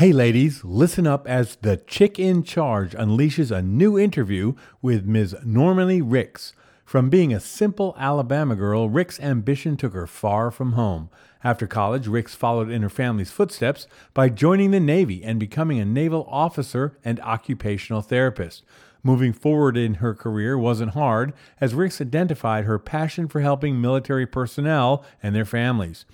Hey, 0.00 0.12
ladies, 0.12 0.64
listen 0.64 1.06
up 1.06 1.28
as 1.28 1.56
the 1.56 1.76
chick 1.76 2.18
in 2.18 2.42
charge 2.42 2.92
unleashes 2.92 3.54
a 3.54 3.60
new 3.60 3.98
interview 3.98 4.54
with 4.80 5.04
Ms. 5.04 5.36
Normanie 5.44 6.00
Ricks. 6.02 6.54
From 6.86 7.10
being 7.10 7.34
a 7.34 7.38
simple 7.38 7.94
Alabama 7.98 8.56
girl, 8.56 8.88
Ricks' 8.88 9.20
ambition 9.20 9.76
took 9.76 9.92
her 9.92 10.06
far 10.06 10.50
from 10.50 10.72
home. 10.72 11.10
After 11.44 11.66
college, 11.66 12.08
Ricks 12.08 12.34
followed 12.34 12.70
in 12.70 12.80
her 12.80 12.88
family's 12.88 13.30
footsteps 13.30 13.86
by 14.14 14.30
joining 14.30 14.70
the 14.70 14.80
Navy 14.80 15.22
and 15.22 15.38
becoming 15.38 15.78
a 15.78 15.84
naval 15.84 16.26
officer 16.30 16.96
and 17.04 17.20
occupational 17.20 18.00
therapist. 18.00 18.62
Moving 19.02 19.34
forward 19.34 19.76
in 19.76 19.96
her 19.96 20.14
career 20.14 20.56
wasn't 20.56 20.92
hard, 20.92 21.34
as 21.60 21.74
Ricks 21.74 22.00
identified 22.00 22.64
her 22.64 22.78
passion 22.78 23.28
for 23.28 23.42
helping 23.42 23.78
military 23.78 24.26
personnel 24.26 25.04
and 25.22 25.34
their 25.34 25.44
families. 25.44 26.06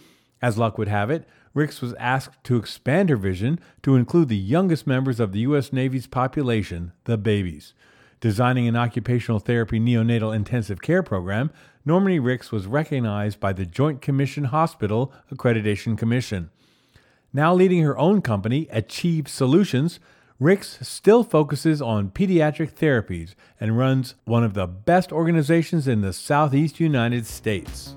As 0.43 0.59
luck 0.59 0.77
would 0.77 0.89
have 0.89 1.09
it, 1.09 1.25
Ricks 1.57 1.81
was 1.81 1.95
asked 1.95 2.45
to 2.45 2.59
expand 2.59 3.09
her 3.09 3.17
vision 3.17 3.59
to 3.83 3.97
include 3.97 4.29
the 4.29 4.37
youngest 4.37 4.87
members 4.87 5.19
of 5.19 5.33
the 5.33 5.39
U.S. 5.41 5.73
Navy's 5.73 6.07
population, 6.07 6.93
the 7.05 7.17
babies. 7.17 7.73
Designing 8.21 8.69
an 8.69 8.77
occupational 8.77 9.41
therapy 9.41 9.81
neonatal 9.81 10.37
intensive 10.37 10.83
care 10.83 11.03
program, 11.03 11.51
Normanie 11.87 12.23
Ricks 12.23 12.53
was 12.53 12.67
recognized 12.67 13.41
by 13.41 13.55
the 13.55 13.65
Joint 13.65 14.03
Commission 14.03 14.45
Hospital 14.45 15.15
Accreditation 15.35 15.97
Commission. 15.97 16.51
Now 17.33 17.55
leading 17.55 17.83
her 17.85 17.97
own 17.97 18.21
company, 18.21 18.69
Achieve 18.71 19.27
Solutions, 19.27 19.99
Ricks 20.39 20.79
still 20.87 21.25
focuses 21.25 21.81
on 21.81 22.11
pediatric 22.11 22.73
therapies 22.75 23.35
and 23.59 23.79
runs 23.79 24.15
one 24.27 24.45
of 24.45 24.53
the 24.53 24.67
best 24.67 25.11
organizations 25.11 25.89
in 25.89 26.03
the 26.03 26.13
Southeast 26.13 26.81
United 26.81 27.25
States. 27.25 27.97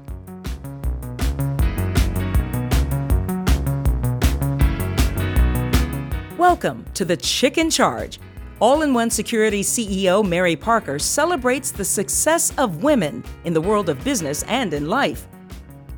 Welcome 6.61 6.83
to 6.95 7.05
the 7.05 7.15
Chick 7.15 7.57
in 7.57 7.69
Charge. 7.69 8.19
All 8.59 8.81
in 8.81 8.93
One 8.93 9.09
Security 9.09 9.61
CEO 9.61 10.27
Mary 10.27 10.57
Parker 10.57 10.99
celebrates 10.99 11.71
the 11.71 11.85
success 11.85 12.51
of 12.57 12.83
women 12.83 13.23
in 13.45 13.53
the 13.53 13.61
world 13.61 13.87
of 13.87 14.03
business 14.03 14.43
and 14.43 14.73
in 14.73 14.89
life. 14.89 15.29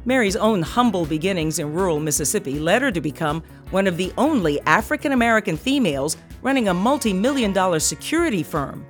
Mary's 0.05 0.35
own 0.35 0.61
humble 0.61 1.07
beginnings 1.07 1.57
in 1.57 1.73
rural 1.73 1.99
Mississippi 1.99 2.59
led 2.59 2.83
her 2.83 2.91
to 2.91 3.01
become 3.01 3.41
one 3.71 3.87
of 3.87 3.97
the 3.97 4.13
only 4.19 4.61
African 4.67 5.13
American 5.13 5.57
females 5.57 6.15
running 6.43 6.67
a 6.67 6.73
multi 6.75 7.11
million 7.11 7.53
dollar 7.53 7.79
security 7.79 8.43
firm. 8.43 8.85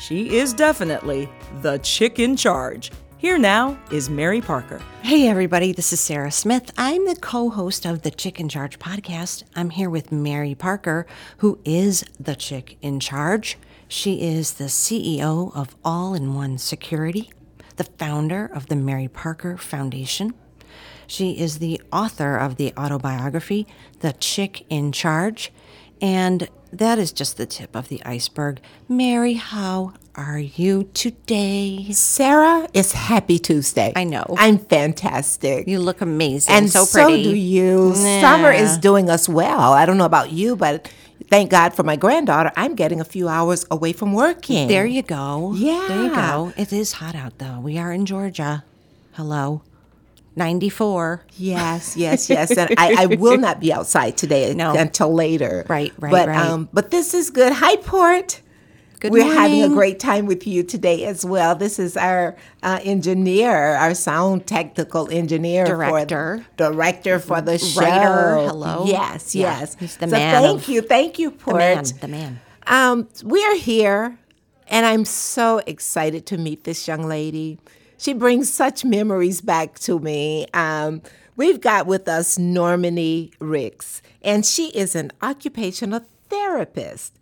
She 0.00 0.38
is 0.38 0.52
definitely 0.52 1.28
the 1.60 1.78
chick 1.78 2.18
in 2.18 2.36
charge. 2.36 2.90
Here 3.22 3.38
now 3.38 3.78
is 3.92 4.10
Mary 4.10 4.40
Parker. 4.40 4.82
Hey, 5.02 5.28
everybody, 5.28 5.70
this 5.70 5.92
is 5.92 6.00
Sarah 6.00 6.32
Smith. 6.32 6.72
I'm 6.76 7.06
the 7.06 7.14
co 7.14 7.50
host 7.50 7.86
of 7.86 8.02
the 8.02 8.10
Chick 8.10 8.40
in 8.40 8.48
Charge 8.48 8.80
podcast. 8.80 9.44
I'm 9.54 9.70
here 9.70 9.88
with 9.88 10.10
Mary 10.10 10.56
Parker, 10.56 11.06
who 11.36 11.60
is 11.64 12.04
the 12.18 12.34
chick 12.34 12.78
in 12.82 12.98
charge. 12.98 13.58
She 13.86 14.22
is 14.22 14.54
the 14.54 14.64
CEO 14.64 15.54
of 15.54 15.76
All 15.84 16.14
in 16.14 16.34
One 16.34 16.58
Security, 16.58 17.30
the 17.76 17.84
founder 17.84 18.44
of 18.44 18.66
the 18.66 18.74
Mary 18.74 19.06
Parker 19.06 19.56
Foundation. 19.56 20.34
She 21.06 21.38
is 21.38 21.60
the 21.60 21.80
author 21.92 22.36
of 22.36 22.56
the 22.56 22.74
autobiography, 22.76 23.68
The 24.00 24.14
Chick 24.14 24.66
in 24.68 24.90
Charge, 24.90 25.52
and 26.00 26.48
that 26.72 26.98
is 26.98 27.12
just 27.12 27.36
the 27.36 27.46
tip 27.46 27.76
of 27.76 27.88
the 27.88 28.02
iceberg. 28.04 28.60
Mary, 28.88 29.34
how 29.34 29.92
are 30.14 30.38
you 30.38 30.88
today? 30.94 31.92
Sarah, 31.92 32.68
it's 32.72 32.92
Happy 32.92 33.38
Tuesday. 33.38 33.92
I 33.94 34.04
know. 34.04 34.24
I'm 34.38 34.58
fantastic. 34.58 35.68
You 35.68 35.80
look 35.80 36.00
amazing. 36.00 36.54
and 36.54 36.70
so 36.70 36.84
so, 36.84 37.06
pretty. 37.06 37.22
do 37.24 37.36
you. 37.36 37.94
Summer 37.94 38.52
is 38.52 38.78
doing 38.78 39.10
us 39.10 39.28
well. 39.28 39.72
I 39.72 39.84
don't 39.86 39.98
know 39.98 40.04
about 40.06 40.32
you, 40.32 40.56
but 40.56 40.90
thank 41.28 41.50
God 41.50 41.74
for 41.74 41.82
my 41.82 41.96
granddaughter. 41.96 42.52
I'm 42.56 42.74
getting 42.74 43.00
a 43.00 43.04
few 43.04 43.28
hours 43.28 43.66
away 43.70 43.92
from 43.92 44.12
working. 44.12 44.68
There 44.68 44.86
you 44.86 45.02
go. 45.02 45.52
Yeah. 45.54 45.84
There 45.88 46.02
you 46.04 46.14
go. 46.14 46.52
It 46.56 46.72
is 46.72 46.92
hot 46.92 47.14
out 47.14 47.38
though. 47.38 47.60
We 47.60 47.78
are 47.78 47.92
in 47.92 48.06
Georgia. 48.06 48.64
Hello. 49.12 49.62
94. 50.36 51.24
Yes, 51.36 51.96
yes, 51.96 52.28
yes. 52.30 52.50
And 52.56 52.74
I, 52.78 53.04
I 53.04 53.06
will 53.06 53.38
not 53.38 53.60
be 53.60 53.72
outside 53.72 54.16
today 54.16 54.54
No. 54.54 54.74
until 54.74 55.12
later. 55.12 55.64
Right, 55.68 55.92
right, 55.98 56.10
but, 56.10 56.28
right. 56.28 56.46
Um, 56.46 56.68
but 56.72 56.90
this 56.90 57.14
is 57.14 57.30
good. 57.30 57.52
Hi, 57.52 57.76
Port. 57.76 58.40
Good 59.00 59.10
We're 59.10 59.34
having 59.34 59.64
a 59.64 59.68
great 59.68 59.98
time 59.98 60.26
with 60.26 60.46
you 60.46 60.62
today 60.62 61.04
as 61.06 61.24
well. 61.24 61.56
This 61.56 61.80
is 61.80 61.96
our 61.96 62.36
uh, 62.62 62.78
engineer, 62.84 63.50
our 63.74 63.94
sound 63.94 64.46
technical 64.46 65.10
engineer, 65.10 65.64
Director. 65.66 66.38
for, 66.38 66.56
director 66.56 67.18
for 67.18 67.40
the 67.40 67.58
show. 67.58 67.80
Writer, 67.80 68.36
hello. 68.46 68.84
Yes, 68.86 69.34
Yeah, 69.34 69.58
yes. 69.58 69.74
he's 69.80 69.96
the 69.96 70.06
so 70.06 70.12
man 70.12 70.40
Thank 70.40 70.68
you, 70.68 70.82
thank 70.82 71.18
you, 71.18 71.32
Port. 71.32 71.54
The 71.54 71.58
man. 71.58 71.84
The 72.00 72.08
man. 72.08 72.40
Um, 72.68 73.08
we 73.24 73.44
are 73.44 73.56
here, 73.56 74.16
and 74.68 74.86
I'm 74.86 75.04
so 75.04 75.58
excited 75.66 76.24
to 76.26 76.38
meet 76.38 76.62
this 76.62 76.86
young 76.86 77.04
lady. 77.04 77.58
She 78.02 78.14
brings 78.14 78.52
such 78.52 78.84
memories 78.84 79.40
back 79.40 79.78
to 79.78 80.00
me. 80.00 80.48
Um, 80.52 81.02
we've 81.36 81.60
got 81.60 81.86
with 81.86 82.08
us 82.08 82.36
Normanie 82.36 83.32
Ricks, 83.38 84.02
and 84.22 84.44
she 84.44 84.70
is 84.70 84.96
an 84.96 85.12
occupational 85.22 86.04
therapist. 86.28 87.16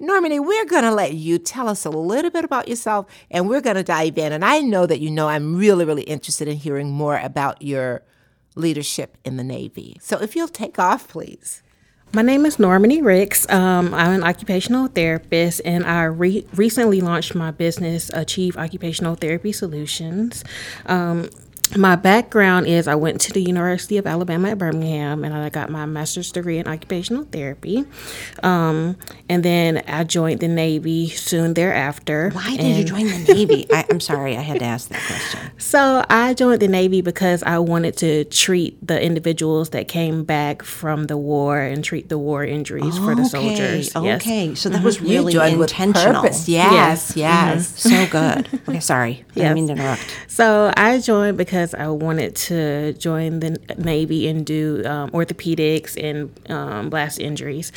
Normanie, 0.00 0.42
we're 0.42 0.64
going 0.64 0.84
to 0.84 0.90
let 0.90 1.12
you 1.12 1.38
tell 1.38 1.68
us 1.68 1.84
a 1.84 1.90
little 1.90 2.30
bit 2.30 2.46
about 2.46 2.66
yourself, 2.66 3.04
and 3.30 3.46
we're 3.46 3.60
going 3.60 3.76
to 3.76 3.82
dive 3.82 4.16
in. 4.16 4.32
And 4.32 4.42
I 4.42 4.60
know 4.60 4.86
that 4.86 5.00
you 5.00 5.10
know 5.10 5.28
I'm 5.28 5.54
really, 5.54 5.84
really 5.84 6.04
interested 6.04 6.48
in 6.48 6.56
hearing 6.56 6.90
more 6.90 7.18
about 7.18 7.60
your 7.60 8.00
leadership 8.54 9.18
in 9.26 9.36
the 9.36 9.44
Navy. 9.44 9.98
So 10.00 10.16
if 10.18 10.34
you'll 10.34 10.48
take 10.48 10.78
off, 10.78 11.08
please. 11.08 11.62
My 12.14 12.20
name 12.20 12.44
is 12.44 12.58
Normanie 12.58 13.02
Ricks. 13.02 13.48
Um, 13.48 13.94
I'm 13.94 14.12
an 14.12 14.22
occupational 14.22 14.86
therapist, 14.88 15.62
and 15.64 15.82
I 15.86 16.04
re- 16.04 16.46
recently 16.54 17.00
launched 17.00 17.34
my 17.34 17.50
business, 17.52 18.10
Achieve 18.12 18.58
Occupational 18.58 19.14
Therapy 19.14 19.50
Solutions. 19.50 20.44
Um, 20.84 21.30
my 21.76 21.96
background 21.96 22.66
is 22.66 22.86
I 22.86 22.94
went 22.96 23.18
to 23.22 23.32
the 23.32 23.40
University 23.42 23.96
of 23.96 24.06
Alabama 24.06 24.50
at 24.50 24.58
Birmingham, 24.58 25.24
and 25.24 25.32
I 25.32 25.48
got 25.48 25.70
my 25.70 25.86
master's 25.86 26.30
degree 26.30 26.58
in 26.58 26.68
occupational 26.68 27.24
therapy. 27.24 27.84
Um, 28.42 28.96
and 29.30 29.42
then 29.42 29.82
I 29.88 30.04
joined 30.04 30.40
the 30.40 30.48
Navy 30.48 31.08
soon 31.08 31.54
thereafter. 31.54 32.28
Why 32.34 32.56
did 32.58 32.76
you 32.76 32.84
join 32.84 33.06
the 33.06 33.32
Navy? 33.32 33.66
I, 33.72 33.86
I'm 33.88 34.00
sorry, 34.00 34.36
I 34.36 34.42
had 34.42 34.58
to 34.58 34.66
ask 34.66 34.88
that 34.90 35.00
question. 35.06 35.40
So 35.56 36.04
I 36.10 36.34
joined 36.34 36.60
the 36.60 36.68
Navy 36.68 37.00
because 37.00 37.42
I 37.42 37.58
wanted 37.58 37.96
to 37.98 38.24
treat 38.24 38.86
the 38.86 39.02
individuals 39.02 39.70
that 39.70 39.88
came 39.88 40.24
back 40.24 40.62
from 40.62 41.04
the 41.06 41.16
war 41.16 41.58
and 41.58 41.82
treat 41.82 42.10
the 42.10 42.18
war 42.18 42.44
injuries 42.44 42.98
for 42.98 43.14
the 43.14 43.24
soldiers. 43.24 43.96
Okay, 43.96 44.06
Yes. 44.06 44.22
okay. 44.22 44.54
So 44.54 44.68
that 44.68 44.82
was 44.82 45.00
You 45.00 45.08
really 45.08 45.32
joined 45.32 45.58
with 45.58 45.70
intentional. 45.70 46.20
purpose. 46.22 46.48
Yes, 46.50 47.16
yes. 47.16 47.80
So 47.80 48.06
good. 48.08 48.60
Okay, 48.68 48.80
sorry. 48.80 49.24
I 49.30 49.34
didn't 49.34 49.54
mean 49.54 49.66
to 49.68 49.72
interrupt. 49.72 50.04
So 50.28 50.70
I 50.76 50.98
joined 50.98 51.38
because 51.38 51.61
I 51.74 51.88
wanted 51.88 52.34
to 52.36 52.92
join 52.94 53.40
the 53.40 53.58
Navy 53.78 54.28
and 54.28 54.44
do 54.44 54.82
um, 54.84 55.10
orthopedics 55.10 55.96
and 56.02 56.30
um, 56.50 56.90
blast 56.90 57.20
injuries. 57.20 57.72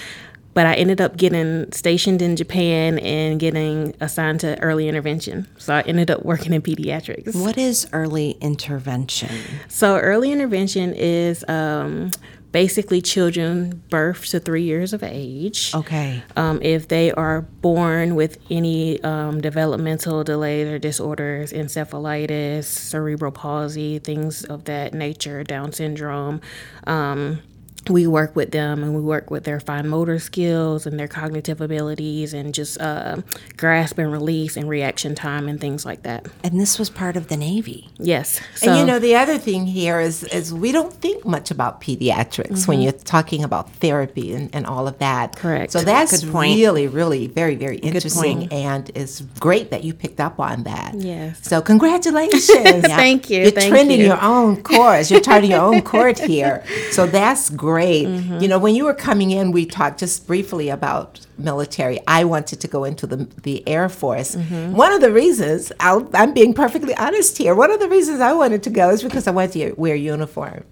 But 0.55 0.65
I 0.65 0.75
ended 0.75 1.01
up 1.01 1.17
getting 1.17 1.69
stationed 1.73 2.21
in 2.21 2.37
Japan 2.37 2.97
and 2.99 3.41
getting 3.41 3.93
assigned 3.99 4.39
to 4.39 4.57
early 4.61 4.87
intervention. 4.87 5.47
So 5.57 5.73
I 5.75 5.81
ended 5.81 6.09
up 6.09 6.23
working 6.23 6.53
in 6.53 6.61
pediatrics. 6.61 7.35
What 7.35 7.57
is 7.57 7.85
early 7.91 8.37
intervention? 8.39 9.35
So 9.67 9.97
early 9.97 10.31
intervention 10.31 10.93
is 10.93 11.43
um, 11.49 12.11
basically 12.55 13.01
children 13.01 13.83
birth 13.89 14.27
to 14.27 14.39
three 14.39 14.63
years 14.63 14.93
of 14.93 15.03
age. 15.03 15.75
Okay. 15.75 16.23
Um, 16.37 16.61
if 16.61 16.87
they 16.87 17.11
are 17.11 17.41
born 17.41 18.15
with 18.15 18.37
any 18.49 19.03
um, 19.03 19.41
developmental 19.41 20.23
delays 20.23 20.69
or 20.69 20.79
disorders, 20.79 21.51
encephalitis, 21.51 22.63
cerebral 22.63 23.33
palsy, 23.33 23.99
things 23.99 24.45
of 24.45 24.63
that 24.63 24.93
nature, 24.93 25.43
Down 25.43 25.73
syndrome, 25.73 26.39
um, 26.87 27.41
we 27.89 28.07
work 28.07 28.35
with 28.35 28.51
them 28.51 28.83
and 28.83 28.95
we 28.95 29.01
work 29.01 29.29
with 29.29 29.43
their 29.43 29.59
fine 29.59 29.87
motor 29.87 30.19
skills 30.19 30.85
and 30.85 30.99
their 30.99 31.07
cognitive 31.07 31.61
abilities 31.61 32.33
and 32.33 32.53
just 32.53 32.79
uh, 32.81 33.17
grasp 33.57 33.97
and 33.97 34.11
release 34.11 34.57
and 34.57 34.67
reaction 34.67 35.15
time 35.15 35.47
and 35.47 35.61
things 35.61 35.85
like 35.85 36.03
that. 36.03 36.27
And 36.43 36.59
this 36.59 36.79
was 36.79 36.89
part 36.89 37.15
of 37.15 37.27
the 37.27 37.37
Navy. 37.37 37.89
Yes. 37.97 38.41
So, 38.55 38.71
and 38.71 38.79
you 38.79 38.85
know, 38.85 38.99
the 38.99 39.15
other 39.15 39.37
thing 39.37 39.65
here 39.67 39.99
is 39.99 40.23
is 40.25 40.53
we 40.53 40.71
don't 40.71 40.93
think 40.93 41.25
much 41.25 41.51
about 41.51 41.81
pediatrics 41.81 42.67
when 42.67 42.81
you're 42.81 42.91
talking 42.91 43.43
about 43.43 43.69
therapy 43.75 44.33
and, 44.33 44.53
and 44.53 44.65
all 44.65 44.87
of 44.87 44.97
that. 44.99 45.35
Correct. 45.35 45.71
So 45.71 45.81
that's 45.81 46.23
Good 46.23 46.31
point. 46.31 46.55
really, 46.55 46.87
really 46.87 47.27
very, 47.27 47.55
very 47.55 47.77
interesting, 47.77 48.39
point. 48.39 48.53
and 48.53 48.91
it's 48.95 49.21
great 49.39 49.71
that 49.71 49.83
you 49.83 49.93
picked 49.93 50.19
up 50.19 50.39
on 50.39 50.63
that. 50.63 50.95
Yes. 50.95 51.39
So 51.43 51.61
congratulations. 51.61 52.47
Thank 52.49 53.29
you, 53.29 53.41
You're 53.43 53.51
thank 53.51 53.69
trending 53.69 53.99
you. 53.99 54.07
your 54.07 54.21
own 54.21 54.63
course. 54.63 55.11
You're 55.11 55.21
charting 55.21 55.51
your 55.51 55.61
own 55.61 55.81
court 55.81 56.17
here. 56.19 56.63
So 56.91 57.05
that's 57.05 57.49
great. 57.49 57.74
Mm-hmm. 57.83 58.39
You 58.39 58.47
know, 58.47 58.59
when 58.59 58.75
you 58.75 58.85
were 58.85 58.93
coming 58.93 59.31
in, 59.31 59.51
we 59.51 59.65
talked 59.65 59.99
just 59.99 60.27
briefly 60.27 60.69
about 60.69 61.25
military. 61.37 61.99
I 62.07 62.23
wanted 62.23 62.61
to 62.61 62.67
go 62.67 62.83
into 62.83 63.07
the 63.07 63.17
the 63.43 63.67
Air 63.67 63.89
Force. 63.89 64.35
Mm-hmm. 64.35 64.73
One 64.73 64.91
of 64.91 65.01
the 65.01 65.11
reasons 65.11 65.71
I'll, 65.79 66.09
I'm 66.13 66.33
being 66.33 66.53
perfectly 66.53 66.95
honest 66.95 67.37
here. 67.37 67.55
One 67.55 67.71
of 67.71 67.79
the 67.79 67.89
reasons 67.89 68.19
I 68.21 68.33
wanted 68.33 68.63
to 68.63 68.69
go 68.69 68.89
is 68.89 69.03
because 69.03 69.27
I 69.27 69.31
wanted 69.31 69.53
to 69.53 69.73
wear 69.73 69.95
uniform. 69.95 70.63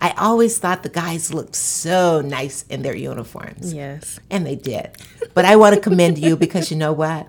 I 0.00 0.14
always 0.16 0.58
thought 0.58 0.82
the 0.82 0.88
guys 0.88 1.34
looked 1.34 1.56
so 1.56 2.20
nice 2.20 2.64
in 2.68 2.82
their 2.82 2.94
uniforms. 2.94 3.74
Yes. 3.74 4.20
And 4.30 4.46
they 4.46 4.54
did. 4.54 4.90
But 5.34 5.44
I 5.44 5.56
want 5.56 5.74
to 5.74 5.80
commend 5.80 6.18
you 6.18 6.36
because 6.36 6.70
you 6.70 6.76
know 6.76 6.92
what? 6.92 7.28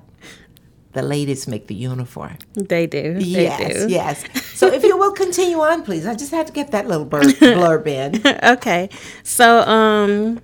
The 0.93 1.01
ladies 1.03 1.47
make 1.47 1.67
the 1.67 1.75
uniform. 1.75 2.37
They 2.55 2.87
do. 2.87 3.13
They 3.13 3.19
yes, 3.19 3.85
do. 3.85 3.87
yes. 3.89 4.23
So 4.57 4.67
if 4.67 4.83
you 4.83 4.97
will 4.97 5.13
continue 5.13 5.59
on, 5.59 5.83
please. 5.83 6.07
I 6.07 6.15
just 6.15 6.31
had 6.31 6.47
to 6.47 6.53
get 6.53 6.71
that 6.71 6.87
little 6.87 7.05
blurb 7.09 7.85
in. 7.87 8.21
okay. 8.57 8.89
So 9.23 9.61
um 9.61 10.41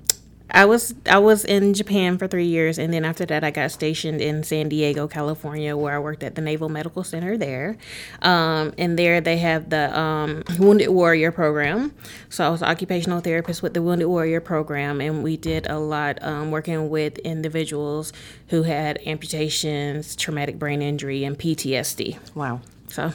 I 0.56 0.64
was 0.64 0.96
I 1.06 1.20
was 1.20 1.44
in 1.44 1.74
Japan 1.74 2.18
for 2.18 2.28
three 2.28 2.46
years, 2.46 2.80
and 2.80 2.94
then 2.94 3.04
after 3.04 3.26
that, 3.26 3.44
I 3.44 3.52
got 3.52 3.72
stationed 3.72 4.22
in 4.22 4.42
San 4.44 4.70
Diego, 4.70 5.06
California, 5.06 5.76
where 5.76 5.94
I 5.94 6.00
worked 6.00 6.24
at 6.24 6.36
the 6.36 6.42
Naval 6.42 6.70
Medical 6.70 7.04
Center 7.04 7.38
there. 7.38 7.78
Um, 8.22 8.74
and 8.78 8.98
there, 8.98 9.20
they 9.20 9.38
have 9.38 9.70
the 9.70 9.98
um, 10.00 10.44
Wounded 10.58 10.90
Warrior 10.90 11.34
program. 11.34 11.94
So 12.30 12.46
I 12.46 12.50
was 12.50 12.62
an 12.62 12.70
occupational 12.70 13.20
therapist 13.20 13.62
with 13.62 13.74
the 13.74 13.82
Wounded 13.82 14.08
Warrior 14.08 14.40
program, 14.40 15.02
and 15.02 15.24
we 15.24 15.36
did 15.36 15.68
a 15.68 15.78
lot 15.78 16.24
um, 16.24 16.52
working 16.52 16.90
with 16.90 17.18
individuals 17.20 18.14
who 18.48 18.64
had 18.64 18.98
amputations, 19.06 20.16
traumatic 20.16 20.58
brain 20.58 20.82
injury, 20.82 21.26
and 21.26 21.38
PTSD. 21.38 22.18
Wow. 22.34 22.62
So 22.88 23.12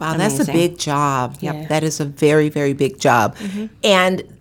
Wow, 0.00 0.16
that's 0.16 0.40
a 0.40 0.50
big 0.50 0.78
job. 0.78 1.36
Yep. 1.40 1.68
That 1.68 1.84
is 1.84 2.00
a 2.00 2.06
very, 2.06 2.48
very 2.48 2.72
big 2.72 2.98
job. 2.98 3.36
And, 3.84 4.39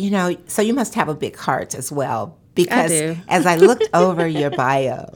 you 0.00 0.10
know, 0.10 0.36
so 0.46 0.62
you 0.62 0.74
must 0.74 0.94
have 0.94 1.08
a 1.08 1.14
big 1.14 1.36
heart 1.36 1.74
as 1.74 1.92
well. 1.92 2.36
Because 2.54 2.90
do. 2.90 3.16
as 3.28 3.46
I 3.46 3.56
looked 3.56 3.88
over 3.94 4.26
your 4.26 4.50
bio 4.50 5.12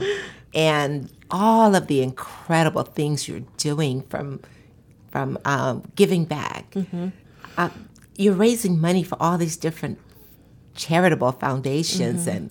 and 0.55 1.11
all 1.31 1.75
of 1.75 1.87
the 1.89 2.01
incredible 2.03 2.83
things 2.85 3.27
you're 3.29 3.43
doing 3.57 4.03
from 4.03 4.41
from 5.11 5.39
um, 5.45 5.83
giving 5.95 6.25
back, 6.25 6.75
uh, 7.57 7.69
you're 8.17 8.35
raising 8.35 8.81
money 8.81 9.03
for 9.05 9.17
all 9.21 9.39
these 9.39 9.57
different 9.57 9.99
charitable 10.75 11.33
foundations 11.33 12.27
and 12.27 12.51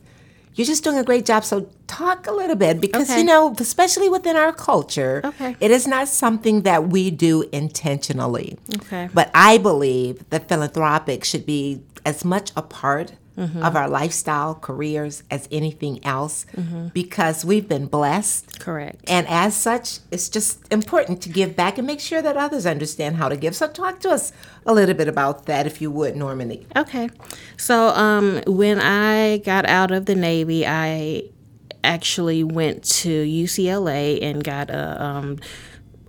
you're 0.55 0.65
just 0.67 0.83
doing 0.83 0.97
a 0.97 1.03
great 1.03 1.25
job. 1.25 1.43
So 1.43 1.67
talk 1.87 2.27
a 2.27 2.31
little 2.31 2.55
bit 2.55 2.79
because 2.79 3.09
Okay. 3.09 3.19
you 3.19 3.25
know, 3.25 3.53
especially 3.59 4.07
within 4.07 4.35
our 4.37 4.53
culture, 4.53 5.19
Okay. 5.25 5.55
it 5.59 5.71
is 5.71 5.87
not 5.87 6.07
something 6.07 6.61
that 6.61 6.87
we 6.89 7.09
do 7.11 7.43
intentionally. 7.51 8.57
Okay. 8.75 9.09
But 9.13 9.29
I 9.33 9.57
believe 9.57 10.23
that 10.29 10.47
philanthropic 10.47 11.23
should 11.25 11.45
be 11.45 11.81
as 12.05 12.23
much 12.25 12.51
a 12.55 12.61
part 12.61 13.13
Mm-hmm. 13.35 13.63
of 13.63 13.75
our 13.75 13.89
lifestyle, 13.89 14.53
careers 14.53 15.23
as 15.31 15.49
anything 15.51 16.05
else 16.05 16.45
because 16.93 17.43
we've 17.43 17.67
been 17.67 17.87
blessed. 17.87 18.59
correct. 18.59 19.03
And 19.07 19.27
as 19.27 19.55
such, 19.55 19.97
it's 20.11 20.29
just 20.29 20.59
important 20.71 21.19
to 21.23 21.29
give 21.29 21.55
back 21.55 21.79
and 21.79 21.87
make 21.87 21.99
sure 21.99 22.21
that 22.21 22.37
others 22.37 22.67
understand 22.67 23.15
how 23.15 23.29
to 23.29 23.35
give. 23.35 23.55
So 23.55 23.67
talk 23.67 23.99
to 24.01 24.11
us 24.11 24.33
a 24.67 24.71
little 24.75 24.93
bit 24.93 25.07
about 25.07 25.47
that 25.47 25.65
if 25.65 25.81
you 25.81 25.89
would, 25.89 26.13
Normanie. 26.13 26.63
Okay. 26.75 27.09
So 27.57 27.87
um, 27.95 28.43
when 28.45 28.79
I 28.79 29.37
got 29.39 29.65
out 29.65 29.89
of 29.89 30.05
the 30.05 30.13
Navy, 30.13 30.67
I 30.67 31.23
actually 31.83 32.43
went 32.43 32.83
to 33.01 33.09
UCLA 33.25 34.21
and 34.21 34.43
got 34.43 34.69
a 34.69 35.03
um, 35.03 35.39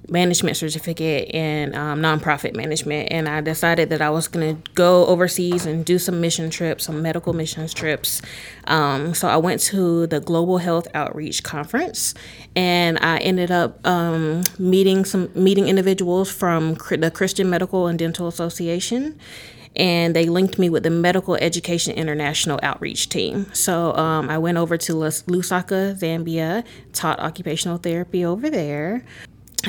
management 0.08 0.56
certificate 0.56 1.30
in 1.30 1.74
um, 1.74 2.00
nonprofit 2.00 2.54
management. 2.54 3.10
And 3.10 3.28
I 3.28 3.40
decided 3.40 3.90
that 3.90 4.02
I 4.02 4.10
was 4.10 4.28
going 4.28 4.56
to 4.56 4.70
go 4.72 5.06
overseas 5.06 5.66
and 5.66 5.84
do 5.84 5.98
some 5.98 6.20
mission 6.20 6.50
trips, 6.50 6.84
some 6.84 7.02
medical 7.02 7.32
missions 7.32 7.72
trips. 7.72 8.22
Um, 8.64 9.14
so 9.14 9.28
I 9.28 9.36
went 9.36 9.60
to 9.62 10.06
the 10.06 10.20
Global 10.20 10.58
Health 10.58 10.88
Outreach 10.94 11.42
Conference, 11.42 12.14
and 12.54 12.98
I 13.00 13.18
ended 13.18 13.50
up 13.50 13.84
um, 13.86 14.44
meeting 14.58 15.04
some 15.04 15.30
meeting 15.34 15.68
individuals 15.68 16.30
from 16.30 16.74
the 16.90 17.10
Christian 17.12 17.50
Medical 17.50 17.86
and 17.86 17.98
Dental 17.98 18.28
Association 18.28 19.18
and 19.76 20.14
they 20.14 20.26
linked 20.26 20.58
me 20.58 20.70
with 20.70 20.84
the 20.84 20.90
Medical 20.90 21.34
Education 21.36 21.94
International 21.94 22.60
outreach 22.62 23.08
team. 23.08 23.52
So 23.52 23.94
um, 23.96 24.30
I 24.30 24.38
went 24.38 24.58
over 24.58 24.76
to 24.76 24.92
Lusaka, 24.92 25.98
Zambia, 25.98 26.64
taught 26.92 27.18
occupational 27.18 27.78
therapy 27.78 28.24
over 28.24 28.48
there. 28.50 29.04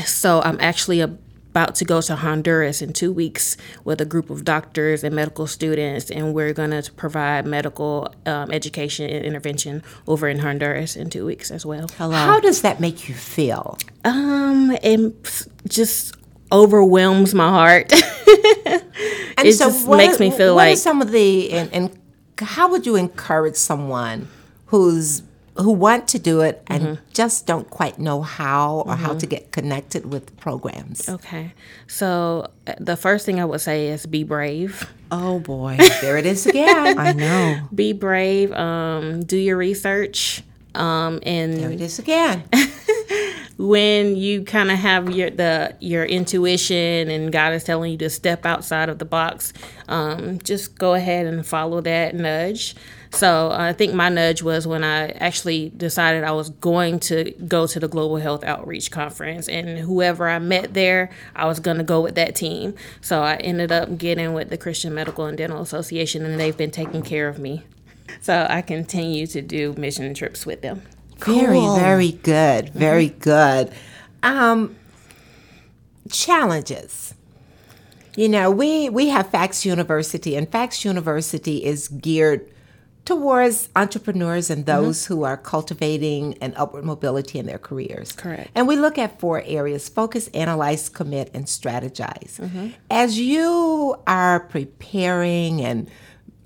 So 0.05 0.41
I'm 0.41 0.57
actually 0.59 0.99
about 1.01 1.75
to 1.75 1.85
go 1.85 2.01
to 2.01 2.15
Honduras 2.17 2.81
in 2.81 2.91
two 2.91 3.13
weeks 3.13 3.55
with 3.85 4.01
a 4.01 4.05
group 4.05 4.29
of 4.29 4.43
doctors 4.43 5.03
and 5.03 5.15
medical 5.15 5.47
students, 5.47 6.11
and 6.11 6.33
we're 6.33 6.51
going 6.53 6.71
to 6.71 6.91
provide 6.93 7.45
medical 7.45 8.13
um, 8.25 8.51
education 8.51 9.09
and 9.09 9.23
intervention 9.25 9.81
over 10.07 10.27
in 10.27 10.39
Honduras 10.39 10.95
in 10.97 11.09
two 11.09 11.25
weeks 11.25 11.51
as 11.51 11.65
well. 11.65 11.87
Hello. 11.97 12.15
How 12.17 12.39
does 12.41 12.61
that 12.63 12.79
make 12.81 13.07
you 13.07 13.15
feel? 13.15 13.77
Um, 14.03 14.71
it 14.83 15.13
just 15.67 16.15
overwhelms 16.51 17.33
my 17.33 17.49
heart. 17.49 17.91
And 19.37 19.45
It 19.49 19.57
just 19.57 19.85
what 19.85 19.97
makes 19.97 20.15
are- 20.15 20.19
me 20.23 20.31
feel 20.31 20.55
what 20.55 20.69
are 20.69 20.75
some 20.77 21.01
of 21.01 21.11
the 21.11 21.51
and, 21.51 21.69
and 21.73 21.99
how 22.39 22.71
would 22.71 22.85
you 22.85 22.95
encourage 22.95 23.55
someone 23.57 24.29
who's 24.67 25.23
who 25.55 25.71
want 25.71 26.07
to 26.09 26.19
do 26.19 26.41
it 26.41 26.61
and 26.67 26.83
Mm-hmm. 26.83 27.01
just 27.13 27.45
don't 27.47 27.69
quite 27.69 27.97
know 27.97 28.21
how 28.21 28.83
or 28.85 28.95
how 28.95 29.13
to 29.15 29.25
get 29.25 29.51
connected 29.51 30.05
with 30.11 30.35
programs? 30.37 31.07
Okay. 31.09 31.53
So 31.87 32.49
uh, 32.67 32.73
the 32.79 32.97
first 32.97 33.25
thing 33.25 33.39
I 33.39 33.45
would 33.45 33.61
say 33.61 33.87
is 33.87 34.05
be 34.05 34.23
brave. 34.23 34.85
Oh 35.11 35.39
boy. 35.39 35.77
There 36.01 36.17
it 36.17 36.25
is 36.25 36.45
again. 36.45 36.99
I 36.99 37.13
know. 37.13 37.61
Be 37.73 37.93
brave. 37.93 38.51
Um, 38.51 39.21
do 39.23 39.37
your 39.37 39.55
research. 39.57 40.43
Um, 40.75 41.19
and 41.23 41.53
there 41.57 41.71
it 41.71 41.79
is 41.81 41.99
again. 41.99 42.43
when 43.57 44.17
you 44.17 44.43
kind 44.43 44.69
of 44.69 44.77
have 44.79 45.09
your 45.11 45.29
the 45.29 45.75
your 45.79 46.03
intuition 46.03 47.09
and 47.09 47.31
God 47.31 47.53
is 47.53 47.63
telling 47.63 47.91
you 47.91 47.97
to 47.99 48.09
step 48.09 48.45
outside 48.45 48.89
of 48.89 48.99
the 48.99 49.05
box, 49.05 49.53
um, 49.87 50.39
just 50.39 50.77
go 50.77 50.93
ahead 50.93 51.25
and 51.25 51.45
follow 51.45 51.81
that 51.81 52.15
nudge. 52.15 52.75
So 53.11 53.49
I 53.51 53.71
think 53.71 53.93
my 53.93 54.09
nudge 54.09 54.43
was 54.43 54.67
when 54.67 54.83
I 54.83 55.07
actually 55.11 55.69
decided 55.69 56.25
I 56.25 56.33
was 56.33 56.49
going 56.49 56.99
to 57.01 57.31
go 57.47 57.65
to 57.65 57.79
the 57.79 57.87
Global 57.87 58.17
Health 58.17 58.43
Outreach 58.43 58.91
Conference, 58.91 59.47
and 59.47 59.79
whoever 59.79 60.27
I 60.27 60.39
met 60.39 60.73
there, 60.73 61.09
I 61.33 61.45
was 61.45 61.61
going 61.61 61.77
to 61.77 61.83
go 61.83 62.01
with 62.01 62.15
that 62.15 62.35
team. 62.35 62.75
So 62.99 63.21
I 63.21 63.35
ended 63.35 63.71
up 63.71 63.97
getting 63.97 64.33
with 64.33 64.49
the 64.49 64.57
Christian 64.57 64.93
Medical 64.93 65.25
and 65.27 65.37
Dental 65.37 65.61
Association, 65.61 66.25
and 66.25 66.37
they've 66.37 66.57
been 66.57 66.71
taking 66.71 67.03
care 67.03 67.29
of 67.29 67.39
me. 67.39 67.63
So 68.19 68.47
I 68.49 68.61
continue 68.61 69.27
to 69.27 69.41
do 69.41 69.73
mission 69.77 70.13
trips 70.13 70.45
with 70.45 70.61
them. 70.61 70.81
Very, 71.17 71.59
Cool. 71.59 71.75
very 71.75 72.11
good. 72.11 72.69
Very 72.69 73.09
mm-hmm. 73.09 73.19
good. 73.19 73.73
Um, 74.23 74.75
challenges. 76.09 77.13
You 78.15 78.29
know, 78.29 78.49
we 78.49 78.89
we 78.89 79.09
have 79.09 79.29
FACS 79.29 79.65
University, 79.65 80.35
and 80.35 80.49
FACS 80.49 80.85
University 80.85 81.65
is 81.65 81.89
geared 81.89 82.49
towards 83.05 83.69
entrepreneurs 83.75 84.49
and 84.49 84.65
mm-hmm. 84.65 84.83
those 84.83 85.05
who 85.05 85.23
are 85.23 85.37
cultivating 85.37 86.37
an 86.41 86.53
upward 86.57 86.83
mobility 86.83 87.39
in 87.39 87.45
their 87.45 87.59
careers. 87.59 88.11
Correct. 88.11 88.49
And 88.55 88.67
we 88.67 88.75
look 88.75 88.97
at 88.97 89.19
four 89.19 89.43
areas 89.45 89.87
focus, 89.87 90.27
analyze, 90.33 90.89
commit, 90.89 91.29
and 91.33 91.45
strategize. 91.45 92.39
Mm-hmm. 92.39 92.69
As 92.89 93.19
you 93.19 93.95
are 94.07 94.39
preparing 94.39 95.61
and 95.61 95.89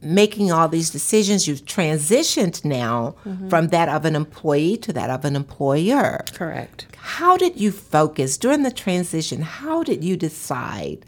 making 0.02 0.52
all 0.52 0.68
these 0.68 0.90
decisions, 0.90 1.48
you've 1.48 1.66
transitioned 1.66 2.64
now 2.64 3.16
from 3.50 3.68
that 3.68 3.90
of 3.90 4.06
an 4.06 4.16
employee 4.16 4.78
to 4.78 4.94
that 4.94 5.10
of 5.10 5.26
an 5.26 5.36
employer. 5.36 6.24
Correct. 6.34 6.88
How 6.98 7.38
did 7.38 7.60
you 7.60 7.72
focus 7.72 8.38
during 8.38 8.64
the 8.64 8.72
transition? 8.72 9.42
How 9.42 9.84
did 9.84 10.04
you 10.04 10.16
decide 10.16 11.06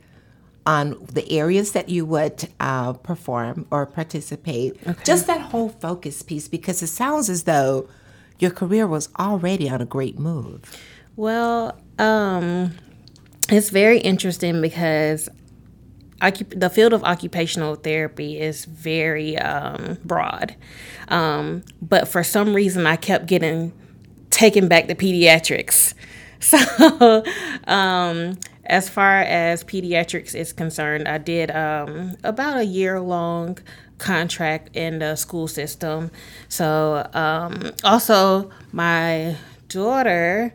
on 0.65 0.97
the 1.11 1.29
areas 1.31 1.71
that 1.71 1.89
you 1.89 2.05
would 2.05 2.49
uh, 2.59 2.93
perform 2.93 3.65
or 3.71 3.85
participate? 3.85 4.77
Just 5.03 5.27
that 5.27 5.41
whole 5.41 5.69
focus 5.69 6.21
piece, 6.21 6.47
because 6.47 6.83
it 6.83 6.87
sounds 6.87 7.29
as 7.29 7.43
though 7.43 7.87
your 8.39 8.51
career 8.51 8.87
was 8.87 9.09
already 9.19 9.69
on 9.69 9.81
a 9.81 9.85
great 9.85 10.19
move. 10.19 10.61
Well, 11.15 11.79
um, 11.99 12.73
it's 13.49 13.69
very 13.69 13.99
interesting 13.99 14.61
because 14.61 15.29
the 16.29 16.69
field 16.69 16.93
of 16.93 17.03
occupational 17.03 17.75
therapy 17.75 18.39
is 18.39 18.65
very 18.65 19.37
um, 19.37 19.97
broad. 20.05 20.55
Um, 21.07 21.63
but 21.81 22.07
for 22.07 22.23
some 22.23 22.53
reason, 22.53 22.85
I 22.85 22.95
kept 22.95 23.25
getting 23.25 23.73
taken 24.29 24.67
back 24.67 24.87
to 24.87 24.95
pediatrics. 24.95 25.93
So, 26.43 27.23
um, 27.67 28.39
as 28.65 28.89
far 28.89 29.19
as 29.21 29.63
pediatrics 29.63 30.33
is 30.33 30.51
concerned, 30.53 31.07
I 31.07 31.19
did 31.19 31.51
um, 31.51 32.17
about 32.23 32.57
a 32.57 32.65
year 32.65 32.99
long 32.99 33.59
contract 33.99 34.75
in 34.75 34.97
the 34.97 35.15
school 35.15 35.47
system. 35.47 36.09
So, 36.49 37.07
um, 37.13 37.73
also, 37.83 38.49
my 38.71 39.35
daughter 39.67 40.51